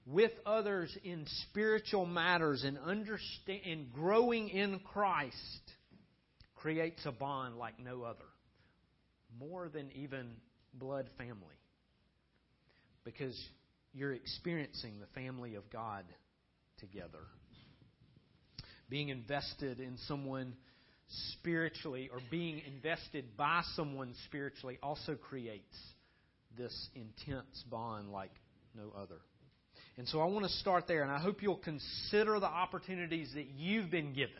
with 0.06 0.32
others 0.46 0.96
in 1.04 1.26
spiritual 1.50 2.06
matters 2.06 2.64
and 2.64 2.78
understand 2.78 3.62
and 3.66 3.92
growing 3.92 4.50
in 4.50 4.80
Christ 4.80 5.38
creates 6.56 7.06
a 7.06 7.12
bond 7.12 7.58
like 7.58 7.80
no 7.80 8.04
other. 8.04 8.20
More 9.40 9.68
than 9.68 9.92
even 9.96 10.30
blood 10.74 11.10
family. 11.18 11.58
Because 13.04 13.38
you're 13.94 14.14
experiencing 14.14 15.00
the 15.00 15.08
family 15.20 15.56
of 15.56 15.70
God 15.72 16.06
together. 16.80 17.26
Being 18.90 19.10
invested 19.10 19.80
in 19.80 19.98
someone 20.08 20.54
spiritually 21.08 22.10
or 22.12 22.20
being 22.32 22.62
invested 22.66 23.38
by 23.38 23.62
someone 23.76 24.14
spiritually 24.26 24.78
also 24.82 25.16
creates 25.16 25.76
this 26.58 26.90
intense 26.96 27.64
bond 27.70 28.12
like 28.12 28.32
no 28.76 28.92
other. 28.98 29.20
And 29.98 30.08
so 30.08 30.22
I 30.22 30.26
want 30.26 30.46
to 30.46 30.52
start 30.52 30.88
there, 30.88 31.04
and 31.04 31.12
I 31.12 31.20
hope 31.20 31.44
you'll 31.44 31.58
consider 31.58 32.40
the 32.40 32.48
opportunities 32.48 33.32
that 33.36 33.46
you've 33.56 33.92
been 33.92 34.14
given 34.14 34.36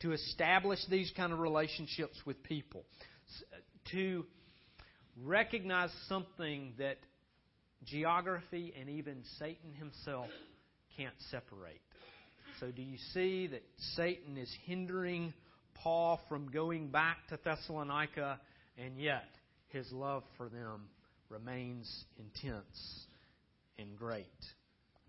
to 0.00 0.12
establish 0.12 0.78
these 0.88 1.12
kind 1.16 1.32
of 1.32 1.40
relationships 1.40 2.16
with 2.24 2.42
people, 2.42 2.84
to 3.92 4.24
recognize 5.24 5.90
something 6.08 6.74
that 6.78 6.98
geography 7.84 8.74
and 8.78 8.88
even 8.90 9.22
Satan 9.38 9.72
himself 9.74 10.28
can't 10.96 11.14
separate. 11.30 11.80
So, 12.60 12.70
do 12.70 12.82
you 12.82 12.98
see 13.12 13.48
that 13.48 13.62
Satan 13.96 14.36
is 14.36 14.50
hindering 14.66 15.34
Paul 15.82 16.20
from 16.28 16.50
going 16.50 16.88
back 16.88 17.18
to 17.28 17.38
Thessalonica, 17.42 18.40
and 18.78 18.98
yet 18.98 19.28
his 19.68 19.90
love 19.92 20.22
for 20.36 20.48
them 20.48 20.88
remains 21.28 22.04
intense 22.18 23.06
and 23.78 23.96
great. 23.96 24.26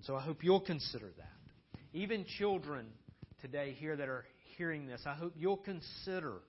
So 0.04 0.16
I 0.16 0.22
hope 0.22 0.44
you'll 0.44 0.62
consider 0.62 1.12
that. 1.18 1.80
Even 1.94 2.26
children 2.38 2.88
today 3.42 3.76
here 3.78 3.96
that 3.96 4.10
are 4.10 4.26
hearing 4.58 4.88
this, 4.88 5.02
I 5.06 5.14
hope 5.14 5.34
you'll 5.38 5.58
consider 5.58 6.40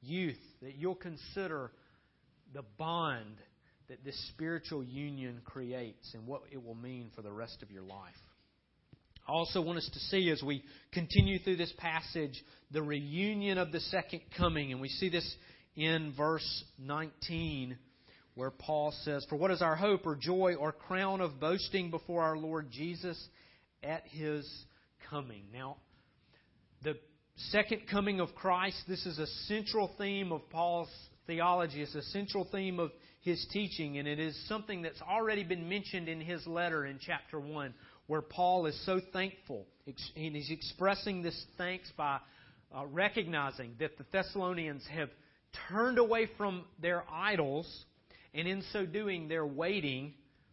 youth, 0.00 0.40
that 0.62 0.74
you'll 0.76 0.94
consider 0.94 1.70
the 2.52 2.64
bond 2.78 3.36
that 3.88 4.04
this 4.04 4.18
spiritual 4.28 4.82
union 4.82 5.40
creates 5.44 6.14
and 6.14 6.26
what 6.26 6.42
it 6.50 6.62
will 6.62 6.74
mean 6.74 7.10
for 7.14 7.22
the 7.22 7.32
rest 7.32 7.62
of 7.62 7.70
your 7.70 7.82
life. 7.82 8.14
I 9.26 9.32
also 9.32 9.62
want 9.62 9.78
us 9.78 9.88
to 9.92 9.98
see 10.00 10.30
as 10.30 10.42
we 10.42 10.64
continue 10.92 11.38
through 11.38 11.56
this 11.56 11.72
passage 11.78 12.42
the 12.72 12.82
reunion 12.82 13.58
of 13.58 13.70
the 13.70 13.80
second 13.80 14.22
coming. 14.36 14.72
And 14.72 14.80
we 14.80 14.88
see 14.88 15.08
this 15.08 15.36
in 15.76 16.12
verse 16.16 16.64
19 16.78 17.76
where 18.34 18.50
Paul 18.50 18.92
says, 19.02 19.26
For 19.28 19.36
what 19.36 19.50
is 19.50 19.62
our 19.62 19.76
hope 19.76 20.06
or 20.06 20.16
joy 20.16 20.54
or 20.54 20.72
crown 20.72 21.20
of 21.20 21.38
boasting 21.38 21.90
before 21.90 22.22
our 22.22 22.36
Lord 22.36 22.70
Jesus 22.70 23.22
at 23.82 24.04
his 24.06 24.48
coming? 25.10 25.44
Now, 25.52 25.76
the 26.82 26.96
second 27.50 27.82
coming 27.90 28.20
of 28.20 28.34
Christ, 28.34 28.82
this 28.88 29.04
is 29.06 29.18
a 29.18 29.26
central 29.46 29.90
theme 29.98 30.32
of 30.32 30.48
Paul's 30.50 30.88
theology. 31.26 31.82
It's 31.82 31.94
a 31.94 32.02
central 32.02 32.48
theme 32.50 32.80
of 32.80 32.90
his 33.20 33.46
teaching, 33.52 33.98
and 33.98 34.08
it 34.08 34.18
is 34.18 34.36
something 34.48 34.82
that's 34.82 35.00
already 35.02 35.44
been 35.44 35.68
mentioned 35.68 36.08
in 36.08 36.20
his 36.20 36.44
letter 36.46 36.86
in 36.86 36.98
chapter 37.00 37.38
1 37.38 37.74
where 38.12 38.20
Paul 38.20 38.66
is 38.66 38.78
so 38.84 39.00
thankful. 39.10 39.64
And 39.86 40.36
he's 40.36 40.50
expressing 40.50 41.22
this 41.22 41.46
thanks 41.56 41.90
by 41.96 42.18
uh, 42.70 42.84
recognizing 42.84 43.72
that 43.80 43.96
the 43.96 44.04
Thessalonians 44.12 44.86
have 44.92 45.08
turned 45.70 45.96
away 45.96 46.28
from 46.36 46.66
their 46.78 47.04
idols, 47.10 47.66
and 48.34 48.46
in 48.46 48.62
so 48.70 48.84
doing, 48.84 49.28
they're 49.28 49.46
waiting 49.46 50.12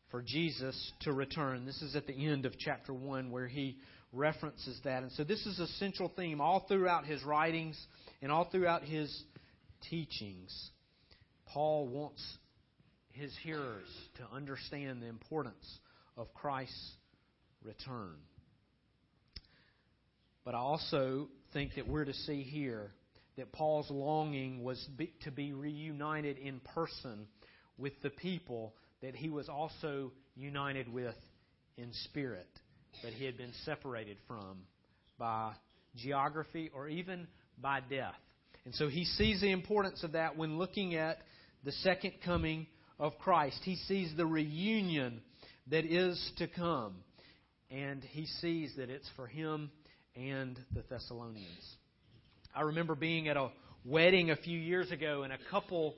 for 0.10 0.22
Jesus 0.22 0.94
to 1.02 1.12
return. 1.12 1.66
This 1.66 1.82
is 1.82 1.98
at 1.98 2.08
the 2.08 2.14
end 2.14 2.46
of 2.46 2.58
chapter 2.58 2.94
1 2.94 3.30
where 3.30 3.50
he 3.50 3.76
references 4.14 4.80
that. 4.86 5.04
And 5.04 5.12
so 5.12 5.26
this 5.26 5.46
is 5.46 5.60
a 5.60 5.68
central 5.68 6.10
theme 6.16 6.40
all 6.40 6.64
throughout 6.66 7.06
his 7.06 7.26
writings 7.26 7.78
and 8.22 8.32
all 8.32 8.46
throughout 8.50 8.84
his 8.84 9.14
teachings. 9.90 10.70
Paul 11.48 11.90
wants 11.90 12.24
his 13.12 13.36
hearers 13.44 13.90
to 14.16 14.34
understand 14.34 15.02
the 15.02 15.08
importance 15.08 15.80
of 16.16 16.34
Christ's 16.34 16.94
return. 17.64 18.16
But 20.46 20.56
I 20.56 20.60
also 20.60 21.28
think 21.54 21.76
that 21.76 21.88
we're 21.88 22.06
to 22.06 22.14
see 22.14 22.44
here 22.44 22.92
that 23.38 23.52
Paul's 23.52 23.90
longing 23.90 24.64
was 24.64 24.86
to 25.24 25.32
be 25.32 25.54
reunited 25.54 26.38
in 26.38 26.60
person 26.60 27.28
with 27.78 27.94
the 28.02 28.10
people 28.10 28.74
that 29.02 29.16
he 29.16 29.30
was 29.30 29.48
also 29.48 30.12
united 30.36 30.92
with 30.92 31.16
in 31.78 31.94
spirit, 32.06 32.50
that 33.04 33.14
he 33.14 33.26
had 33.26 33.38
been 33.38 33.54
separated 33.64 34.18
from 34.28 34.60
by 35.18 35.54
geography 35.96 36.70
or 36.74 36.90
even 36.90 37.28
by 37.62 37.80
death. 37.90 38.16
And 38.66 38.76
so 38.76 38.90
he 38.90 39.06
sees 39.06 39.42
the 39.42 39.52
importance 39.52 40.04
of 40.04 40.14
that 40.14 40.38
when 40.38 40.58
looking 40.58 40.96
at 40.96 41.20
the 41.64 41.72
second 41.72 42.14
coming 42.24 42.68
of 43.00 43.18
Christ. 43.20 43.60
He 43.64 43.76
sees 43.76 44.14
the 44.16 44.26
reunion 44.26 45.22
that 45.68 45.86
is 45.86 46.32
to 46.38 46.48
come, 46.48 46.96
and 47.72 48.04
he 48.04 48.26
sees 48.26 48.74
that 48.78 48.90
it's 48.90 49.10
for 49.16 49.28
him 49.28 49.72
and 50.16 50.58
the 50.74 50.84
Thessalonians. 50.90 51.76
I 52.56 52.62
remember 52.62 52.96
being 52.96 53.28
at 53.28 53.38
a 53.38 53.50
wedding 53.86 54.32
a 54.32 54.36
few 54.36 54.58
years 54.58 54.92
ago, 54.92 55.24
and 55.24 55.32
a 55.32 55.38
couple 55.52 55.96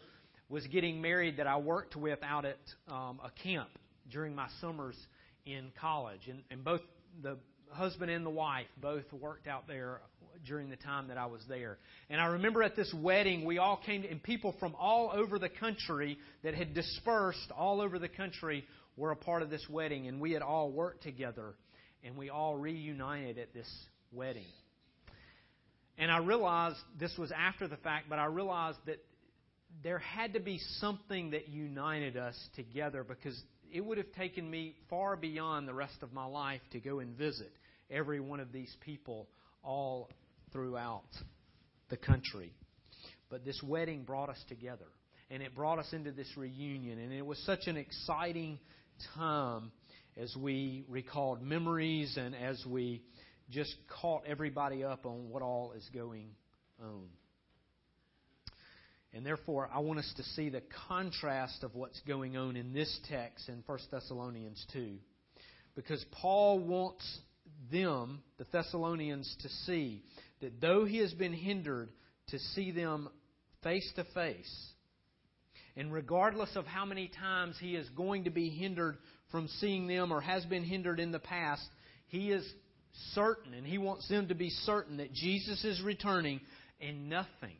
was 0.49 0.65
getting 0.67 1.01
married 1.01 1.37
that 1.37 1.47
I 1.47 1.57
worked 1.57 1.95
with 1.95 2.19
out 2.23 2.45
at 2.45 2.59
um, 2.89 3.19
a 3.23 3.31
camp 3.43 3.69
during 4.11 4.35
my 4.35 4.47
summers 4.59 4.95
in 5.45 5.71
college. 5.79 6.27
And, 6.27 6.43
and 6.51 6.63
both 6.63 6.81
the 7.23 7.37
husband 7.69 8.11
and 8.11 8.25
the 8.25 8.31
wife 8.31 8.67
both 8.81 9.05
worked 9.13 9.47
out 9.47 9.67
there 9.67 10.01
during 10.45 10.69
the 10.69 10.75
time 10.75 11.07
that 11.07 11.17
I 11.17 11.25
was 11.27 11.41
there. 11.47 11.77
And 12.09 12.19
I 12.19 12.25
remember 12.25 12.63
at 12.63 12.75
this 12.75 12.93
wedding, 12.95 13.45
we 13.45 13.59
all 13.59 13.77
came, 13.77 14.03
and 14.09 14.21
people 14.21 14.55
from 14.59 14.75
all 14.77 15.11
over 15.13 15.39
the 15.39 15.49
country 15.49 16.17
that 16.43 16.53
had 16.53 16.73
dispersed 16.73 17.51
all 17.55 17.79
over 17.81 17.99
the 17.99 18.09
country 18.09 18.65
were 18.97 19.11
a 19.11 19.15
part 19.15 19.41
of 19.41 19.49
this 19.49 19.65
wedding. 19.69 20.07
And 20.07 20.19
we 20.19 20.31
had 20.31 20.41
all 20.41 20.71
worked 20.71 21.03
together, 21.03 21.55
and 22.03 22.17
we 22.17 22.29
all 22.29 22.57
reunited 22.57 23.37
at 23.37 23.53
this 23.53 23.69
wedding. 24.11 24.47
And 25.97 26.11
I 26.11 26.17
realized 26.17 26.77
this 26.99 27.15
was 27.17 27.31
after 27.31 27.67
the 27.67 27.77
fact, 27.77 28.07
but 28.09 28.19
I 28.19 28.25
realized 28.25 28.79
that 28.85 28.97
there 29.83 29.99
had 29.99 30.33
to 30.33 30.39
be 30.39 30.59
something 30.79 31.31
that 31.31 31.49
united 31.49 32.17
us 32.17 32.35
together 32.55 33.03
because 33.03 33.39
it 33.71 33.81
would 33.81 33.97
have 33.97 34.11
taken 34.13 34.49
me 34.49 34.75
far 34.89 35.15
beyond 35.15 35.67
the 35.67 35.73
rest 35.73 36.01
of 36.01 36.11
my 36.11 36.25
life 36.25 36.61
to 36.71 36.79
go 36.79 36.99
and 36.99 37.17
visit 37.17 37.51
every 37.89 38.19
one 38.19 38.39
of 38.39 38.51
these 38.51 38.75
people 38.81 39.27
all 39.63 40.09
throughout 40.51 41.07
the 41.89 41.97
country. 41.97 42.51
But 43.29 43.45
this 43.45 43.61
wedding 43.63 44.03
brought 44.03 44.29
us 44.29 44.43
together, 44.49 44.87
and 45.29 45.41
it 45.41 45.55
brought 45.55 45.79
us 45.79 45.87
into 45.93 46.11
this 46.11 46.27
reunion, 46.35 46.99
and 46.99 47.13
it 47.13 47.25
was 47.25 47.37
such 47.45 47.67
an 47.67 47.77
exciting 47.77 48.59
time 49.15 49.71
as 50.17 50.35
we 50.35 50.85
recalled 50.87 51.41
memories 51.41 52.17
and 52.17 52.35
as 52.35 52.63
we 52.65 53.01
just 53.49 53.75
caught 54.01 54.23
everybody 54.25 54.83
up 54.83 55.05
on 55.05 55.29
what 55.29 55.41
all 55.41 55.73
is 55.73 55.87
going 55.93 56.29
on. 56.81 57.07
And 59.13 59.25
therefore, 59.25 59.69
I 59.73 59.79
want 59.79 59.99
us 59.99 60.13
to 60.17 60.23
see 60.23 60.49
the 60.49 60.63
contrast 60.87 61.63
of 61.63 61.75
what's 61.75 61.99
going 62.01 62.37
on 62.37 62.55
in 62.55 62.73
this 62.73 62.99
text 63.09 63.49
in 63.49 63.61
1 63.65 63.79
Thessalonians 63.91 64.65
2. 64.71 64.95
Because 65.75 66.03
Paul 66.11 66.59
wants 66.59 67.05
them, 67.71 68.21
the 68.37 68.45
Thessalonians, 68.51 69.35
to 69.41 69.49
see 69.65 70.03
that 70.41 70.61
though 70.61 70.85
he 70.85 70.99
has 70.99 71.13
been 71.13 71.33
hindered 71.33 71.89
to 72.29 72.39
see 72.39 72.71
them 72.71 73.09
face 73.63 73.89
to 73.95 74.05
face, 74.13 74.71
and 75.75 75.93
regardless 75.93 76.55
of 76.55 76.65
how 76.65 76.85
many 76.85 77.09
times 77.19 77.55
he 77.59 77.75
is 77.75 77.87
going 77.89 78.25
to 78.25 78.29
be 78.29 78.49
hindered 78.49 78.97
from 79.31 79.47
seeing 79.59 79.87
them 79.87 80.11
or 80.11 80.21
has 80.21 80.43
been 80.45 80.63
hindered 80.63 80.99
in 80.99 81.11
the 81.11 81.19
past, 81.19 81.65
he 82.07 82.31
is 82.31 82.45
certain, 83.13 83.53
and 83.53 83.65
he 83.65 83.77
wants 83.77 84.07
them 84.09 84.27
to 84.27 84.35
be 84.35 84.49
certain 84.49 84.97
that 84.97 85.13
Jesus 85.13 85.63
is 85.63 85.81
returning 85.81 86.41
and 86.81 87.09
nothing 87.09 87.55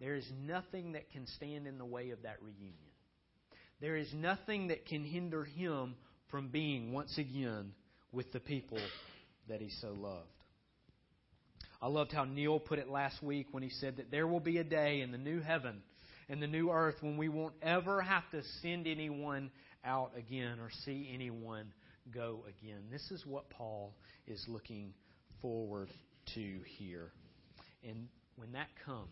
there 0.00 0.14
is 0.14 0.26
nothing 0.46 0.92
that 0.92 1.10
can 1.10 1.26
stand 1.26 1.66
in 1.66 1.78
the 1.78 1.84
way 1.84 2.10
of 2.10 2.22
that 2.22 2.36
reunion. 2.40 2.74
There 3.80 3.96
is 3.96 4.12
nothing 4.14 4.68
that 4.68 4.86
can 4.86 5.04
hinder 5.04 5.44
him 5.44 5.96
from 6.30 6.48
being 6.48 6.92
once 6.92 7.16
again 7.18 7.72
with 8.12 8.32
the 8.32 8.40
people 8.40 8.78
that 9.48 9.60
he 9.60 9.70
so 9.80 9.92
loved. 9.92 10.26
I 11.80 11.88
loved 11.88 12.12
how 12.12 12.24
Neil 12.24 12.58
put 12.58 12.78
it 12.78 12.88
last 12.88 13.22
week 13.22 13.48
when 13.52 13.62
he 13.62 13.70
said 13.70 13.96
that 13.96 14.10
there 14.10 14.26
will 14.26 14.40
be 14.40 14.58
a 14.58 14.64
day 14.64 15.00
in 15.00 15.12
the 15.12 15.18
new 15.18 15.40
heaven 15.40 15.82
and 16.28 16.42
the 16.42 16.46
new 16.46 16.70
earth 16.70 16.96
when 17.00 17.16
we 17.16 17.28
won't 17.28 17.54
ever 17.62 18.00
have 18.02 18.28
to 18.30 18.42
send 18.62 18.86
anyone 18.86 19.50
out 19.84 20.12
again 20.16 20.58
or 20.60 20.70
see 20.84 21.10
anyone 21.12 21.72
go 22.12 22.44
again. 22.48 22.82
This 22.90 23.10
is 23.10 23.24
what 23.26 23.48
Paul 23.50 23.94
is 24.26 24.44
looking 24.48 24.92
forward 25.40 25.88
to 26.34 26.58
here. 26.78 27.10
And 27.82 28.08
when 28.36 28.52
that 28.52 28.68
comes, 28.84 29.08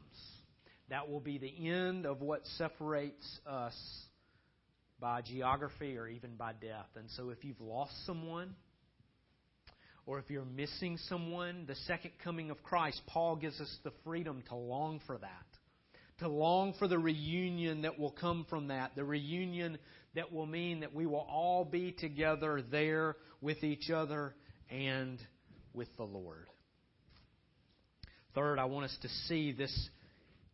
that 0.91 1.09
will 1.09 1.21
be 1.21 1.39
the 1.39 1.69
end 1.69 2.07
of 2.07 2.21
what 2.21 2.47
separates 2.59 3.41
us 3.47 3.75
by 5.01 5.23
geography 5.23 5.97
or 5.99 6.07
even 6.07 6.37
by 6.37 6.53
death. 6.53 6.89
And 6.97 7.11
so 7.11 7.31
if 7.31 7.45
you've 7.45 7.61
lost 7.61 7.93
someone, 8.07 8.55
or 10.07 10.21
if 10.21 10.31
you're 10.31 10.45
missing 10.45 10.99
someone, 11.09 11.65
the 11.67 11.75
second 11.87 12.13
coming 12.23 12.51
of 12.51 12.63
Christ, 12.63 13.01
Paul 13.09 13.37
gives 13.37 13.61
us 13.61 13.77
the 13.83 13.91
freedom 14.05 14.43
to 14.49 14.55
long 14.55 15.01
for 15.07 15.19
that. 15.19 15.56
To 16.19 16.29
long 16.29 16.75
for 16.79 16.89
the 16.89 16.99
reunion 16.99 17.83
that 17.83 17.99
will 17.99 18.11
come 18.11 18.47
from 18.49 18.69
that. 18.69 18.97
The 18.97 19.05
reunion 19.05 19.79
that 20.15 20.33
will 20.33 20.47
mean 20.47 20.81
that 20.81 20.95
we 20.95 21.07
will 21.07 21.27
all 21.31 21.65
be 21.65 21.93
together 21.93 22.63
there 22.71 23.17
with 23.43 23.63
each 23.63 23.91
other 23.91 24.35
and 24.71 25.19
with 25.75 25.89
the 25.97 26.05
Lord. 26.05 26.47
Third, 28.35 28.59
I 28.59 28.65
want 28.65 28.87
us 28.87 28.97
to 29.03 29.09
see 29.29 29.53
this 29.53 29.89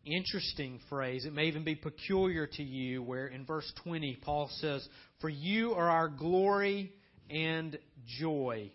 interesting 0.04 0.80
phrase. 0.88 1.24
It 1.24 1.32
may 1.32 1.44
even 1.44 1.64
be 1.64 1.74
peculiar 1.74 2.46
to 2.46 2.62
you, 2.62 3.02
where 3.02 3.26
in 3.26 3.44
verse 3.44 3.70
20, 3.84 4.18
Paul 4.22 4.50
says, 4.58 4.86
For 5.20 5.28
you 5.28 5.74
are 5.74 5.88
our 5.88 6.08
glory 6.08 6.92
and 7.30 7.78
joy. 8.20 8.70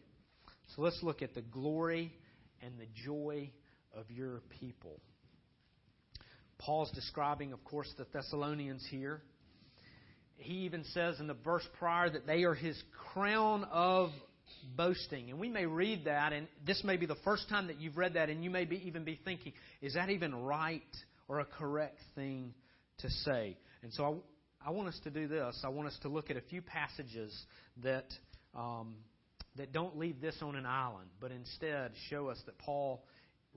So 0.76 0.82
let's 0.82 1.00
look 1.04 1.22
at 1.22 1.34
the 1.34 1.42
glory 1.42 2.14
and 2.62 2.74
the 2.80 2.88
joy 3.06 3.52
of 3.94 4.10
your 4.10 4.42
people. 4.60 5.02
Paul's 6.60 6.92
describing, 6.92 7.54
of 7.54 7.64
course, 7.64 7.92
the 7.98 8.06
Thessalonians 8.12 8.86
here. 8.90 9.22
He 10.38 10.66
even 10.66 10.84
says 10.94 11.20
in 11.20 11.28
the 11.28 11.34
verse 11.34 11.68
prior 11.80 12.10
that 12.10 12.28
they 12.28 12.44
are 12.44 12.54
his 12.54 12.82
crown 13.14 13.64
of 13.72 14.10
boasting. 14.76 15.30
And 15.30 15.40
we 15.40 15.50
may 15.50 15.66
read 15.66 16.06
that, 16.06 16.34
and 16.34 16.48
this 16.66 16.84
may 16.84 16.98
be 16.98 17.06
the 17.06 17.18
first 17.24 17.50
time 17.50 17.68
that 17.68 17.80
you've 17.80 17.98
read 17.98 18.14
that, 18.14 18.30
and 18.30 18.44
you 18.44 18.50
may 18.50 18.66
be, 18.66 18.88
even 18.88 19.04
be 19.04 19.20
thinking, 19.24 19.54
is 19.82 19.96
that 19.96 20.10
even 20.10 20.36
right? 20.36 20.84
or 21.28 21.40
a 21.40 21.46
correct 21.46 22.00
thing 22.16 22.54
to 23.00 23.10
say. 23.10 23.58
And 23.84 23.94
so 23.94 24.22
I, 24.64 24.70
I 24.70 24.72
want 24.72 24.88
us 24.88 25.00
to 25.04 25.10
do 25.10 25.28
this. 25.28 25.60
I 25.64 25.70
want 25.70 25.88
us 25.88 25.98
to 26.02 26.10
look 26.10 26.30
at 26.30 26.38
a 26.38 26.42
few 26.42 26.62
passages 26.62 27.36
that 27.84 28.06
um, 28.56 28.96
that 29.58 29.72
don't 29.72 29.98
leave 29.98 30.22
this 30.22 30.36
on 30.42 30.56
an 30.56 30.66
island, 30.66 31.10
but 31.20 31.32
instead 31.32 31.92
show 32.10 32.28
us 32.30 32.40
that 32.46 32.58
Paul 32.60 33.04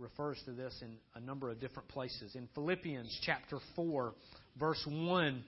refers 0.01 0.41
to 0.47 0.53
this 0.53 0.75
in 0.83 0.97
a 1.15 1.21
number 1.21 1.51
of 1.51 1.61
different 1.61 1.89
places. 1.89 2.35
In 2.35 2.49
Philippians 2.55 3.21
chapter 3.23 3.59
4, 3.77 4.15
verse 4.59 4.83
1, 4.89 5.45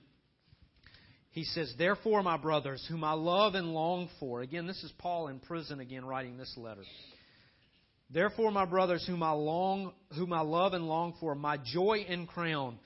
he 1.30 1.44
says, 1.44 1.74
Therefore, 1.78 2.22
my 2.22 2.36
brothers, 2.36 2.84
whom 2.88 3.02
I 3.02 3.12
love 3.12 3.54
and 3.54 3.72
long 3.72 4.10
for, 4.20 4.42
again, 4.42 4.66
this 4.66 4.82
is 4.84 4.92
Paul 4.98 5.28
in 5.28 5.40
prison 5.40 5.80
again 5.80 6.04
writing 6.04 6.36
this 6.36 6.54
letter. 6.58 6.82
Therefore, 8.10 8.50
my 8.50 8.66
brothers, 8.66 9.04
whom 9.06 9.22
I 9.22 9.30
long, 9.30 9.94
whom 10.14 10.34
I 10.34 10.42
love 10.42 10.74
and 10.74 10.86
long 10.86 11.14
for, 11.18 11.34
my 11.34 11.56
joy 11.56 12.04
and 12.06 12.28
crown, 12.28 12.78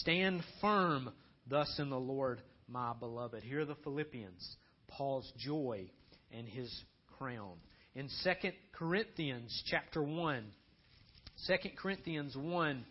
stand 0.00 0.42
firm 0.60 1.10
thus 1.48 1.74
in 1.78 1.88
the 1.88 1.98
Lord, 1.98 2.42
my 2.68 2.92
beloved. 2.92 3.42
Here 3.42 3.60
are 3.60 3.64
the 3.64 3.76
Philippians, 3.76 4.56
Paul's 4.88 5.30
joy 5.38 5.90
and 6.30 6.46
his 6.46 6.70
crown. 7.18 7.54
In 7.94 8.10
2 8.24 8.50
Corinthians 8.72 9.62
chapter 9.70 10.02
1, 10.02 10.44
2 11.46 11.54
Corinthians 11.76 12.36
1, 12.36 12.84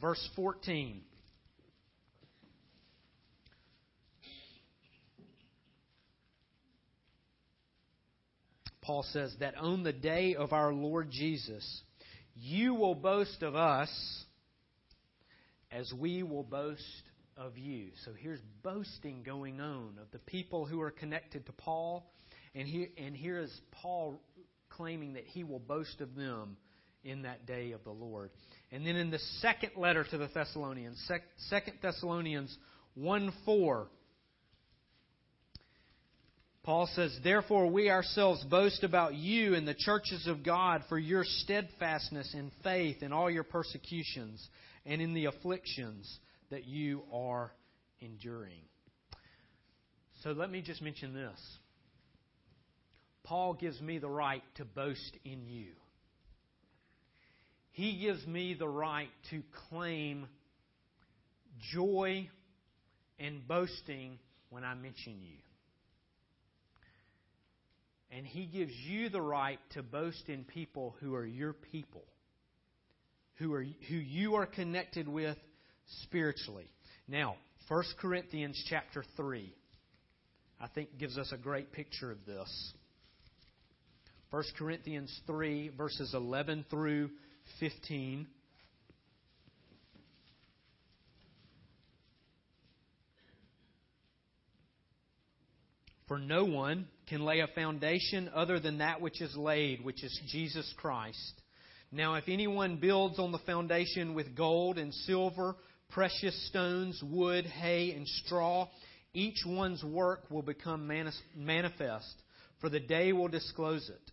verse 0.00 0.28
14. 0.36 1.02
Paul 8.82 9.04
says 9.12 9.32
that 9.38 9.56
on 9.56 9.84
the 9.84 9.92
day 9.92 10.34
of 10.34 10.52
our 10.52 10.72
Lord 10.72 11.10
Jesus, 11.10 11.82
You 12.34 12.74
will 12.74 12.94
boast 12.94 13.42
of 13.42 13.54
us 13.54 13.90
as 15.70 15.92
we 15.92 16.22
will 16.22 16.42
boast 16.42 16.82
of 17.36 17.56
you. 17.56 17.90
So 18.04 18.12
here's 18.18 18.40
boasting 18.62 19.22
going 19.22 19.60
on 19.60 19.98
of 20.00 20.10
the 20.12 20.18
people 20.18 20.66
who 20.66 20.80
are 20.80 20.90
connected 20.90 21.46
to 21.46 21.52
Paul. 21.52 22.10
And 22.54 22.66
here, 22.66 22.88
and 22.98 23.14
here 23.14 23.38
is 23.38 23.52
Paul 23.70 24.20
claiming 24.70 25.12
that 25.14 25.24
he 25.24 25.44
will 25.44 25.58
boast 25.58 26.00
of 26.00 26.14
them 26.14 26.56
in 27.04 27.22
that 27.22 27.46
day 27.46 27.72
of 27.72 27.82
the 27.84 27.90
Lord. 27.90 28.30
And 28.72 28.86
then 28.86 28.96
in 28.96 29.10
the 29.10 29.18
second 29.40 29.72
letter 29.76 30.04
to 30.04 30.18
the 30.18 30.28
Thessalonians, 30.32 31.02
Second 31.48 31.74
Thessalonians 31.82 32.56
1 32.94 33.32
4, 33.44 33.88
Paul 36.62 36.88
says, 36.94 37.18
Therefore 37.24 37.66
we 37.68 37.90
ourselves 37.90 38.44
boast 38.44 38.84
about 38.84 39.14
you 39.14 39.54
in 39.54 39.64
the 39.64 39.74
churches 39.74 40.26
of 40.26 40.44
God 40.44 40.82
for 40.88 40.98
your 40.98 41.24
steadfastness 41.24 42.34
in 42.34 42.52
faith 42.62 43.02
in 43.02 43.12
all 43.12 43.30
your 43.30 43.44
persecutions 43.44 44.46
and 44.84 45.00
in 45.00 45.14
the 45.14 45.24
afflictions 45.24 46.18
that 46.50 46.66
you 46.66 47.02
are 47.12 47.50
enduring. 48.00 48.60
So 50.22 50.32
let 50.32 50.50
me 50.50 50.60
just 50.60 50.82
mention 50.82 51.14
this. 51.14 51.40
Paul 53.24 53.54
gives 53.54 53.80
me 53.80 53.98
the 53.98 54.08
right 54.08 54.42
to 54.56 54.64
boast 54.64 55.16
in 55.24 55.46
you. 55.46 55.72
He 57.72 57.98
gives 57.98 58.26
me 58.26 58.54
the 58.54 58.68
right 58.68 59.10
to 59.30 59.42
claim 59.68 60.26
joy 61.72 62.28
and 63.18 63.46
boasting 63.46 64.18
when 64.48 64.64
I 64.64 64.74
mention 64.74 65.20
you. 65.20 65.36
And 68.10 68.26
He 68.26 68.46
gives 68.46 68.72
you 68.72 69.08
the 69.08 69.20
right 69.20 69.58
to 69.74 69.82
boast 69.82 70.28
in 70.28 70.44
people 70.44 70.96
who 71.00 71.14
are 71.14 71.24
your 71.24 71.52
people, 71.52 72.02
who, 73.36 73.52
are, 73.54 73.62
who 73.62 73.94
you 73.94 74.34
are 74.34 74.46
connected 74.46 75.08
with 75.08 75.36
spiritually. 76.02 76.68
Now, 77.06 77.36
1 77.68 77.84
Corinthians 78.00 78.60
chapter 78.68 79.04
3, 79.16 79.54
I 80.60 80.66
think 80.68 80.98
gives 80.98 81.16
us 81.16 81.30
a 81.32 81.38
great 81.38 81.72
picture 81.72 82.10
of 82.10 82.18
this. 82.26 82.72
1 84.30 84.42
Corinthians 84.58 85.20
3, 85.26 85.70
verses 85.76 86.12
11 86.14 86.64
through 86.68 87.10
15. 87.58 88.26
For 96.06 96.18
no 96.18 96.44
one 96.44 96.88
can 97.08 97.24
lay 97.24 97.40
a 97.40 97.46
foundation 97.48 98.30
other 98.34 98.58
than 98.58 98.78
that 98.78 99.00
which 99.00 99.20
is 99.20 99.36
laid, 99.36 99.84
which 99.84 100.02
is 100.02 100.20
Jesus 100.28 100.72
Christ. 100.76 101.40
Now, 101.92 102.14
if 102.14 102.24
anyone 102.28 102.76
builds 102.76 103.18
on 103.18 103.32
the 103.32 103.38
foundation 103.38 104.14
with 104.14 104.36
gold 104.36 104.78
and 104.78 104.92
silver, 104.92 105.56
precious 105.88 106.48
stones, 106.48 107.00
wood, 107.02 107.44
hay, 107.46 107.92
and 107.92 108.06
straw, 108.06 108.68
each 109.12 109.38
one's 109.46 109.82
work 109.82 110.30
will 110.30 110.42
become 110.42 110.88
manifest, 111.36 112.22
for 112.60 112.68
the 112.68 112.80
day 112.80 113.12
will 113.12 113.28
disclose 113.28 113.88
it, 113.88 114.12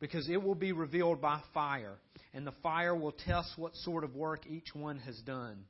because 0.00 0.28
it 0.28 0.42
will 0.42 0.54
be 0.54 0.72
revealed 0.72 1.20
by 1.20 1.40
fire, 1.52 1.96
and 2.32 2.46
the 2.46 2.54
fire 2.62 2.94
will 2.94 3.12
test 3.12 3.50
what 3.56 3.74
sort 3.76 4.04
of 4.04 4.14
work 4.14 4.46
each 4.46 4.74
one 4.74 4.98
has 5.00 5.18
done. 5.20 5.64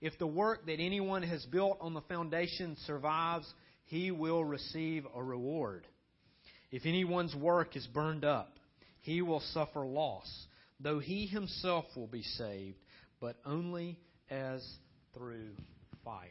If 0.00 0.18
the 0.18 0.26
work 0.26 0.66
that 0.66 0.80
anyone 0.80 1.22
has 1.22 1.44
built 1.46 1.78
on 1.80 1.94
the 1.94 2.00
foundation 2.02 2.76
survives, 2.86 3.52
he 3.84 4.10
will 4.10 4.44
receive 4.44 5.06
a 5.14 5.22
reward. 5.22 5.86
If 6.70 6.86
anyone's 6.86 7.34
work 7.34 7.76
is 7.76 7.86
burned 7.86 8.24
up, 8.24 8.58
he 9.00 9.22
will 9.22 9.40
suffer 9.52 9.80
loss, 9.80 10.30
though 10.80 10.98
he 10.98 11.26
himself 11.26 11.84
will 11.96 12.06
be 12.06 12.22
saved, 12.22 12.78
but 13.20 13.36
only 13.44 13.98
as 14.30 14.64
through 15.14 15.50
fire. 16.04 16.30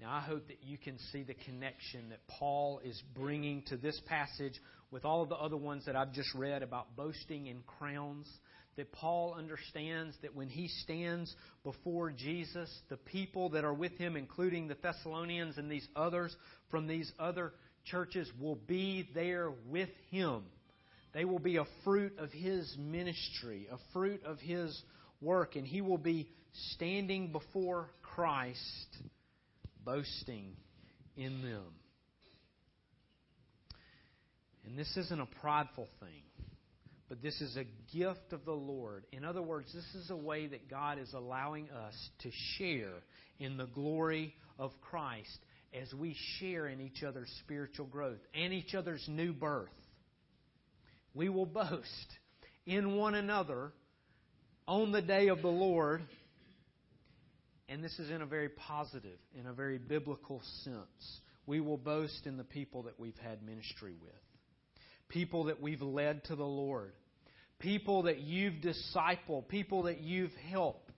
Now, 0.00 0.12
I 0.12 0.20
hope 0.20 0.48
that 0.48 0.62
you 0.62 0.78
can 0.78 0.98
see 1.12 1.22
the 1.22 1.34
connection 1.34 2.08
that 2.08 2.26
Paul 2.26 2.80
is 2.84 3.00
bringing 3.14 3.62
to 3.68 3.76
this 3.76 4.00
passage 4.06 4.54
with 4.92 5.04
all 5.04 5.22
of 5.22 5.30
the 5.30 5.34
other 5.34 5.56
ones 5.56 5.86
that 5.86 5.96
I've 5.96 6.12
just 6.12 6.32
read 6.34 6.62
about 6.62 6.94
boasting 6.94 7.46
in 7.48 7.62
crowns. 7.66 8.28
That 8.76 8.90
Paul 8.92 9.34
understands 9.36 10.16
that 10.22 10.34
when 10.34 10.48
he 10.48 10.68
stands 10.68 11.34
before 11.62 12.10
Jesus, 12.10 12.70
the 12.88 12.96
people 12.96 13.50
that 13.50 13.64
are 13.64 13.74
with 13.74 13.98
him, 13.98 14.16
including 14.16 14.66
the 14.68 14.76
Thessalonians 14.82 15.58
and 15.58 15.70
these 15.70 15.86
others 15.94 16.34
from 16.70 16.86
these 16.86 17.10
other 17.18 17.52
churches, 17.84 18.30
will 18.40 18.56
be 18.56 19.10
there 19.14 19.50
with 19.68 19.90
him. 20.10 20.44
They 21.12 21.26
will 21.26 21.38
be 21.38 21.58
a 21.58 21.66
fruit 21.84 22.18
of 22.18 22.30
his 22.30 22.74
ministry, 22.78 23.68
a 23.70 23.76
fruit 23.92 24.24
of 24.24 24.38
his 24.38 24.80
work, 25.20 25.56
and 25.56 25.66
he 25.66 25.82
will 25.82 25.98
be 25.98 26.30
standing 26.70 27.30
before 27.30 27.90
Christ, 28.02 28.96
boasting 29.84 30.56
in 31.14 31.42
them. 31.42 31.81
And 34.72 34.78
this 34.78 34.96
isn't 34.96 35.20
a 35.20 35.26
prideful 35.42 35.86
thing, 36.00 36.22
but 37.10 37.20
this 37.20 37.38
is 37.42 37.58
a 37.58 37.66
gift 37.94 38.32
of 38.32 38.46
the 38.46 38.54
Lord. 38.54 39.04
In 39.12 39.22
other 39.22 39.42
words, 39.42 39.70
this 39.70 40.02
is 40.02 40.08
a 40.08 40.16
way 40.16 40.46
that 40.46 40.70
God 40.70 40.98
is 40.98 41.12
allowing 41.12 41.68
us 41.68 41.92
to 42.20 42.30
share 42.56 42.94
in 43.38 43.58
the 43.58 43.66
glory 43.66 44.34
of 44.58 44.70
Christ 44.80 45.28
as 45.78 45.92
we 45.92 46.16
share 46.38 46.68
in 46.68 46.80
each 46.80 47.02
other's 47.02 47.30
spiritual 47.40 47.84
growth 47.84 48.20
and 48.32 48.54
each 48.54 48.74
other's 48.74 49.04
new 49.08 49.34
birth. 49.34 49.68
We 51.12 51.28
will 51.28 51.44
boast 51.44 52.16
in 52.64 52.96
one 52.96 53.14
another 53.14 53.72
on 54.66 54.90
the 54.90 55.02
day 55.02 55.28
of 55.28 55.42
the 55.42 55.48
Lord 55.48 56.00
and 57.68 57.84
this 57.84 57.98
is 57.98 58.10
in 58.10 58.22
a 58.22 58.26
very 58.26 58.48
positive, 58.48 59.18
in 59.38 59.46
a 59.46 59.52
very 59.52 59.76
biblical 59.76 60.40
sense. 60.64 61.20
We 61.46 61.60
will 61.60 61.76
boast 61.76 62.26
in 62.26 62.38
the 62.38 62.44
people 62.44 62.84
that 62.84 62.98
we've 62.98 63.18
had 63.22 63.42
ministry 63.42 63.94
with, 64.02 64.12
people 65.12 65.44
that 65.44 65.60
we've 65.60 65.82
led 65.82 66.24
to 66.24 66.36
the 66.36 66.44
Lord, 66.44 66.92
people 67.58 68.04
that 68.04 68.20
you've 68.20 68.54
discipled, 68.54 69.48
people 69.48 69.84
that 69.84 70.00
you've 70.00 70.34
helped, 70.50 70.90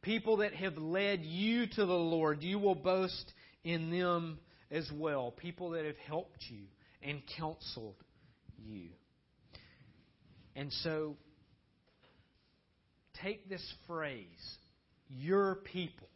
people 0.00 0.38
that 0.38 0.54
have 0.54 0.78
led 0.78 1.24
you 1.24 1.66
to 1.66 1.84
the 1.84 1.92
Lord. 1.92 2.42
You 2.42 2.58
will 2.58 2.76
boast 2.76 3.32
in 3.64 3.90
them 3.90 4.38
as 4.70 4.88
well, 4.94 5.32
people 5.32 5.70
that 5.70 5.84
have 5.84 5.96
helped 6.06 6.44
you 6.48 6.64
and 7.02 7.20
counseled 7.36 7.96
you. 8.64 8.90
And 10.54 10.72
so, 10.84 11.16
take 13.22 13.48
this 13.48 13.64
phrase 13.86 14.56
your 15.08 15.56
people. 15.56 16.08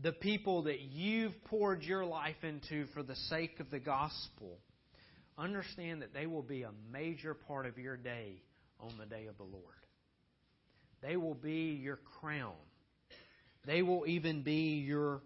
The 0.00 0.12
people 0.12 0.64
that 0.64 0.80
you've 0.80 1.32
poured 1.44 1.82
your 1.82 2.04
life 2.04 2.36
into 2.42 2.86
for 2.94 3.02
the 3.02 3.16
sake 3.28 3.58
of 3.58 3.70
the 3.70 3.80
gospel. 3.80 4.58
Understand 5.38 6.02
that 6.02 6.12
they 6.12 6.26
will 6.26 6.42
be 6.42 6.62
a 6.62 6.70
major 6.92 7.32
part 7.32 7.66
of 7.66 7.78
your 7.78 7.96
day 7.96 8.42
on 8.80 8.92
the 8.98 9.06
day 9.06 9.26
of 9.26 9.36
the 9.36 9.44
Lord. 9.44 9.62
They 11.00 11.16
will 11.16 11.34
be 11.34 11.78
your 11.80 12.00
crown. 12.20 12.56
They 13.64 13.82
will 13.82 14.04
even 14.06 14.42
be 14.42 14.82
your 14.84 15.22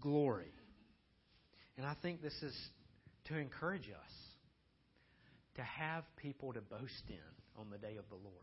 glory. 0.00 0.52
And 1.76 1.86
I 1.86 1.94
think 2.02 2.22
this 2.22 2.34
is 2.42 2.56
to 3.26 3.36
encourage 3.36 3.88
us 3.90 4.12
to 5.56 5.62
have 5.62 6.04
people 6.16 6.52
to 6.52 6.60
boast 6.60 7.04
in 7.08 7.60
on 7.60 7.70
the 7.70 7.78
day 7.78 7.96
of 7.96 8.08
the 8.08 8.16
Lord. 8.16 8.34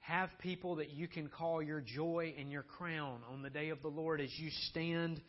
Have 0.00 0.30
people 0.40 0.76
that 0.76 0.90
you 0.90 1.06
can 1.06 1.28
call 1.28 1.62
your 1.62 1.80
joy 1.80 2.34
and 2.36 2.50
your 2.50 2.62
crown 2.62 3.20
on 3.32 3.42
the 3.42 3.50
day 3.50 3.68
of 3.68 3.80
the 3.82 3.88
Lord 3.88 4.20
as 4.20 4.30
you 4.38 4.50
stand 4.70 5.20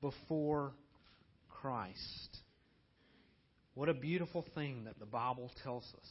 before 0.00 0.72
Christ. 1.48 2.38
What 3.74 3.88
a 3.88 3.94
beautiful 3.94 4.44
thing 4.54 4.84
that 4.84 4.98
the 4.98 5.06
Bible 5.06 5.50
tells 5.62 5.84
us. 5.84 6.08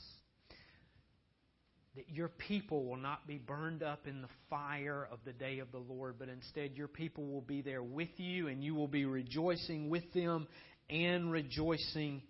That 1.96 2.10
your 2.10 2.30
people 2.30 2.86
will 2.86 2.98
not 2.98 3.28
be 3.28 3.38
burned 3.38 3.84
up 3.84 4.08
in 4.08 4.22
the 4.22 4.30
fire 4.50 5.08
of 5.12 5.20
the 5.26 5.34
day 5.34 5.60
of 5.60 5.72
the 5.72 5.80
Lord, 5.80 6.16
but 6.20 6.30
instead 6.30 6.72
your 6.76 6.88
people 6.88 7.28
will 7.28 7.42
be 7.42 7.62
there 7.62 7.84
with 7.84 8.10
you 8.18 8.48
and 8.48 8.64
you 8.64 8.76
will 8.76 8.88
be 8.88 9.06
rejoicing 9.06 9.90
with 9.90 10.14
them 10.14 10.48
and 10.90 11.32
rejoicing 11.32 12.22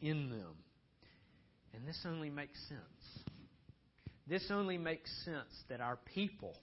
in 0.00 0.30
them. 0.30 0.54
And 1.74 1.86
this 1.86 2.00
only 2.06 2.30
makes 2.30 2.58
sense. 2.68 3.26
This 4.26 4.46
only 4.50 4.78
makes 4.78 5.10
sense 5.24 5.52
that 5.68 5.80
our 5.80 5.98
people, 6.14 6.56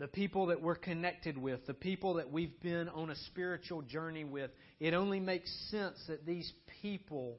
the 0.00 0.08
people 0.08 0.46
that 0.46 0.60
we're 0.60 0.74
connected 0.74 1.36
with, 1.38 1.66
the 1.66 1.74
people 1.74 2.14
that 2.14 2.32
we've 2.32 2.60
been 2.62 2.88
on 2.88 3.10
a 3.10 3.16
spiritual 3.26 3.82
journey 3.82 4.24
with, 4.24 4.50
it 4.80 4.94
only 4.94 5.20
makes 5.20 5.50
sense 5.70 5.96
that 6.08 6.26
these 6.26 6.50
people 6.82 7.38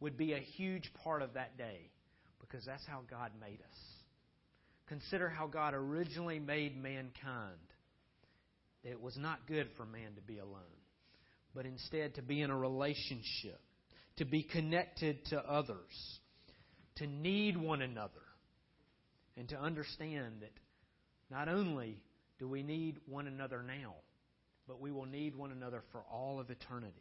would 0.00 0.16
be 0.16 0.34
a 0.34 0.38
huge 0.38 0.92
part 1.02 1.22
of 1.22 1.34
that 1.34 1.56
day 1.56 1.90
because 2.40 2.64
that's 2.64 2.86
how 2.86 3.00
God 3.10 3.32
made 3.40 3.58
us. 3.60 3.78
Consider 4.86 5.28
how 5.30 5.46
God 5.46 5.72
originally 5.74 6.38
made 6.38 6.76
mankind. 6.76 7.56
It 8.84 9.00
was 9.00 9.16
not 9.16 9.46
good 9.48 9.68
for 9.76 9.86
man 9.86 10.14
to 10.16 10.20
be 10.20 10.38
alone, 10.38 10.60
but 11.54 11.64
instead 11.64 12.16
to 12.16 12.22
be 12.22 12.42
in 12.42 12.50
a 12.50 12.56
relationship, 12.56 13.60
to 14.18 14.26
be 14.26 14.42
connected 14.42 15.24
to 15.26 15.38
others 15.38 16.20
to 16.96 17.06
need 17.06 17.56
one 17.56 17.82
another 17.82 18.10
and 19.36 19.48
to 19.48 19.60
understand 19.60 20.36
that 20.40 20.52
not 21.34 21.48
only 21.48 21.96
do 22.38 22.46
we 22.46 22.62
need 22.62 23.00
one 23.06 23.26
another 23.26 23.60
now, 23.60 23.94
but 24.68 24.80
we 24.80 24.92
will 24.92 25.04
need 25.04 25.34
one 25.34 25.50
another 25.50 25.82
for 25.90 26.00
all 26.08 26.38
of 26.38 26.48
eternity. 26.48 26.94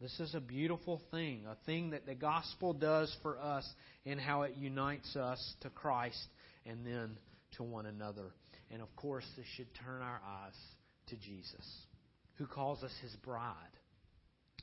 This 0.00 0.18
is 0.20 0.34
a 0.34 0.40
beautiful 0.40 1.02
thing, 1.10 1.44
a 1.46 1.54
thing 1.66 1.90
that 1.90 2.06
the 2.06 2.14
gospel 2.14 2.72
does 2.72 3.14
for 3.22 3.38
us 3.38 3.68
in 4.06 4.18
how 4.18 4.42
it 4.42 4.54
unites 4.56 5.16
us 5.16 5.54
to 5.60 5.68
Christ 5.68 6.26
and 6.64 6.86
then 6.86 7.18
to 7.58 7.62
one 7.62 7.84
another. 7.84 8.32
And 8.70 8.80
of 8.80 8.94
course, 8.96 9.24
this 9.36 9.46
should 9.56 9.68
turn 9.84 10.00
our 10.00 10.20
eyes 10.26 10.56
to 11.08 11.16
Jesus, 11.16 11.66
who 12.38 12.46
calls 12.46 12.82
us 12.82 12.92
his 13.02 13.14
bride. 13.16 13.52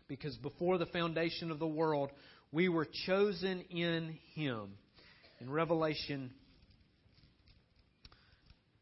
Because 0.07 0.36
before 0.38 0.79
the 0.79 0.88
foundation 0.88 1.51
of 1.51 1.59
the 1.59 1.67
world, 1.67 2.09
we 2.51 2.69
were 2.69 2.88
chosen 3.05 3.62
in 3.69 4.17
him. 4.33 4.69
In 5.39 5.49
Revelation 5.51 6.31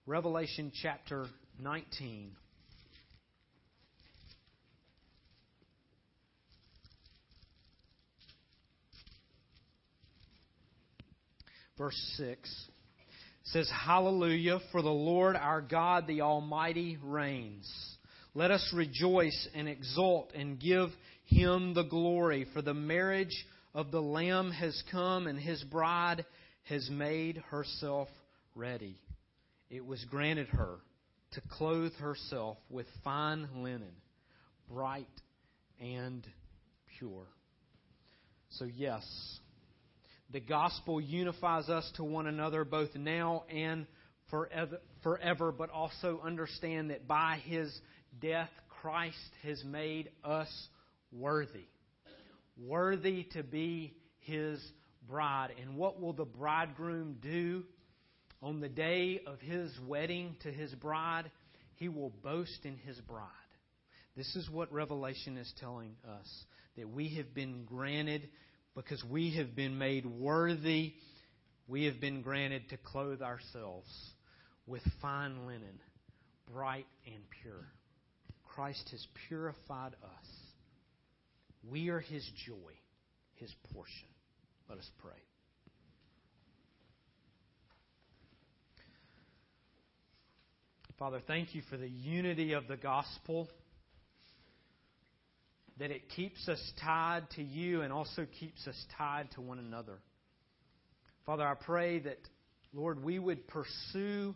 Revelation 0.06 0.72
chapter 0.82 1.28
19 1.60 2.32
verse 11.82 12.14
6 12.18 12.70
says, 13.46 13.72
Hallelujah, 13.86 14.60
for 14.72 14.84
the 14.84 14.90
Lord 14.90 15.36
our 15.36 15.62
God, 15.62 16.06
the 16.06 16.22
Almighty, 16.22 17.00
reigns. 17.04 17.68
Let 18.36 18.52
us 18.52 18.72
rejoice 18.76 19.48
and 19.56 19.68
exult 19.68 20.32
and 20.36 20.60
give 20.60 20.90
him 21.26 21.74
the 21.74 21.84
glory, 21.84 22.46
for 22.54 22.62
the 22.62 22.76
marriage 22.76 23.46
of 23.74 23.90
the 23.90 24.02
Lamb 24.02 24.52
has 24.52 24.82
come, 24.92 25.26
and 25.26 25.40
his 25.40 25.64
bride 25.64 26.24
has 26.66 26.88
made 26.92 27.38
herself 27.50 28.10
ready. 28.54 28.96
It 29.71 29.86
was 29.86 30.03
granted 30.10 30.49
her 30.49 30.79
to 31.31 31.41
clothe 31.49 31.93
herself 31.93 32.57
with 32.69 32.86
fine 33.05 33.47
linen, 33.63 33.93
bright 34.69 35.07
and 35.79 36.27
pure. 36.99 37.25
So, 38.49 38.65
yes, 38.65 39.03
the 40.29 40.41
gospel 40.41 40.99
unifies 40.99 41.69
us 41.69 41.89
to 41.95 42.03
one 42.03 42.27
another 42.27 42.65
both 42.65 42.93
now 42.95 43.45
and 43.49 43.88
forever, 44.29 44.81
forever, 45.03 45.53
but 45.53 45.69
also 45.69 46.19
understand 46.21 46.89
that 46.89 47.07
by 47.07 47.39
his 47.45 47.73
death, 48.19 48.49
Christ 48.81 49.15
has 49.43 49.63
made 49.63 50.10
us 50.21 50.49
worthy. 51.13 51.67
Worthy 52.57 53.23
to 53.36 53.43
be 53.43 53.93
his 54.19 54.60
bride. 55.07 55.51
And 55.62 55.77
what 55.77 56.01
will 56.01 56.12
the 56.12 56.25
bridegroom 56.25 57.19
do 57.21 57.63
on 58.41 58.60
the 58.60 58.69
day 58.69 59.21
of 59.25 59.39
his 59.39 59.71
wedding 59.88 60.36
to 60.43 60.51
his 60.51 60.73
bride? 60.75 61.30
He 61.75 61.89
will 61.89 62.12
boast 62.23 62.60
in 62.63 62.77
his 62.77 62.97
bride. 63.01 63.27
This 64.15 64.36
is 64.36 64.49
what 64.49 64.71
Revelation 64.71 65.38
is 65.38 65.51
telling 65.60 65.95
us 66.08 66.27
that 66.77 66.89
we 66.89 67.15
have 67.15 67.34
been 67.34 67.63
granted 67.65 68.27
because 68.75 69.04
we 69.10 69.36
have 69.36 69.56
been 69.56 69.77
made 69.77 70.06
worthy, 70.06 70.93
we 71.67 71.86
have 71.86 71.99
been 71.99 72.21
granted 72.21 72.69
to 72.69 72.77
clothe 72.77 73.21
ourselves 73.21 73.89
with 74.67 74.82
fine 75.01 75.45
linen, 75.45 75.80
bright 76.54 76.86
and 77.06 77.23
pure. 77.41 77.67
Christ 78.43 78.88
has 78.91 79.06
purified 79.27 79.93
us. 80.04 80.27
We 81.69 81.89
are 81.89 81.99
His 81.99 82.27
joy, 82.45 82.73
His 83.36 83.54
portion. 83.73 84.08
Let 84.69 84.80
us 84.80 84.89
pray. 84.99 85.31
Father, 90.97 91.21
thank 91.25 91.56
you 91.56 91.62
for 91.69 91.77
the 91.77 91.89
unity 91.89 92.54
of 92.54 92.67
the 92.67 92.77
gospel 92.77 93.47
that 95.80 95.91
it 95.91 96.10
keeps 96.10 96.47
us 96.47 96.60
tied 96.84 97.30
to 97.32 97.43
you 97.43 97.82
and 97.82 97.91
also 97.91 98.27
keeps 98.39 98.67
us 98.67 98.86
tied 98.97 99.30
to 99.32 99.41
one 99.41 99.58
another. 99.60 99.99
Father, 101.25 101.47
I 101.47 101.56
pray 101.56 101.99
that, 101.99 102.19
Lord, 102.73 103.04
we 103.04 103.19
would 103.19 103.47
pursue 103.47 104.36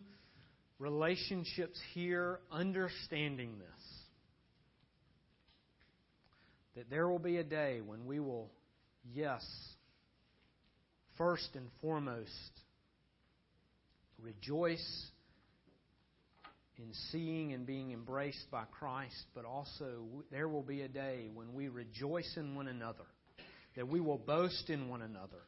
relationships 0.80 1.80
here 1.94 2.40
understanding 2.52 3.60
this. 3.60 3.84
That 6.76 6.90
there 6.90 7.08
will 7.08 7.20
be 7.20 7.38
a 7.38 7.44
day 7.44 7.82
when 7.86 8.06
we 8.06 8.20
will, 8.20 8.50
yes, 9.14 9.46
first 11.18 11.50
and 11.56 11.68
foremost, 11.82 12.32
rejoice 14.22 15.12
in 16.78 16.94
seeing 17.12 17.54
and 17.54 17.66
being 17.66 17.92
embraced 17.92 18.50
by 18.52 18.64
Christ, 18.80 19.26
but 19.34 19.46
also 19.46 20.06
there 20.32 20.48
will 20.48 20.64
be 20.64 20.82
a 20.82 20.88
day 20.88 21.30
when 21.34 21.54
we 21.54 21.70
rejoice 21.70 22.34
in 22.38 22.56
one 22.56 22.68
another, 22.68 23.06
that 23.76 23.88
we 23.88 24.00
will 24.00 24.18
boast 24.18 24.70
in 24.70 24.90
one 24.90 25.02
another, 25.02 25.44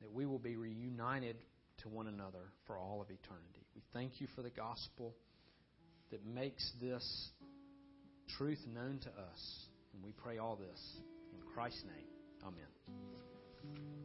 that 0.00 0.12
we 0.12 0.26
will 0.26 0.38
be 0.38 0.56
reunited 0.56 1.36
to 1.78 1.88
one 1.88 2.06
another 2.06 2.52
for 2.66 2.76
all 2.78 3.00
of 3.00 3.08
eternity. 3.08 3.66
We 3.74 3.82
thank 3.92 4.20
you 4.20 4.26
for 4.34 4.42
the 4.42 4.50
gospel 4.50 5.14
that 6.10 6.24
makes 6.24 6.72
this 6.80 7.30
truth 8.38 8.60
known 8.72 8.98
to 9.02 9.08
us. 9.08 9.66
And 9.94 10.02
we 10.02 10.12
pray 10.12 10.38
all 10.38 10.56
this 10.56 10.80
in 11.32 11.40
Christ's 11.54 11.84
name. 11.84 12.06
Amen. 12.44 13.95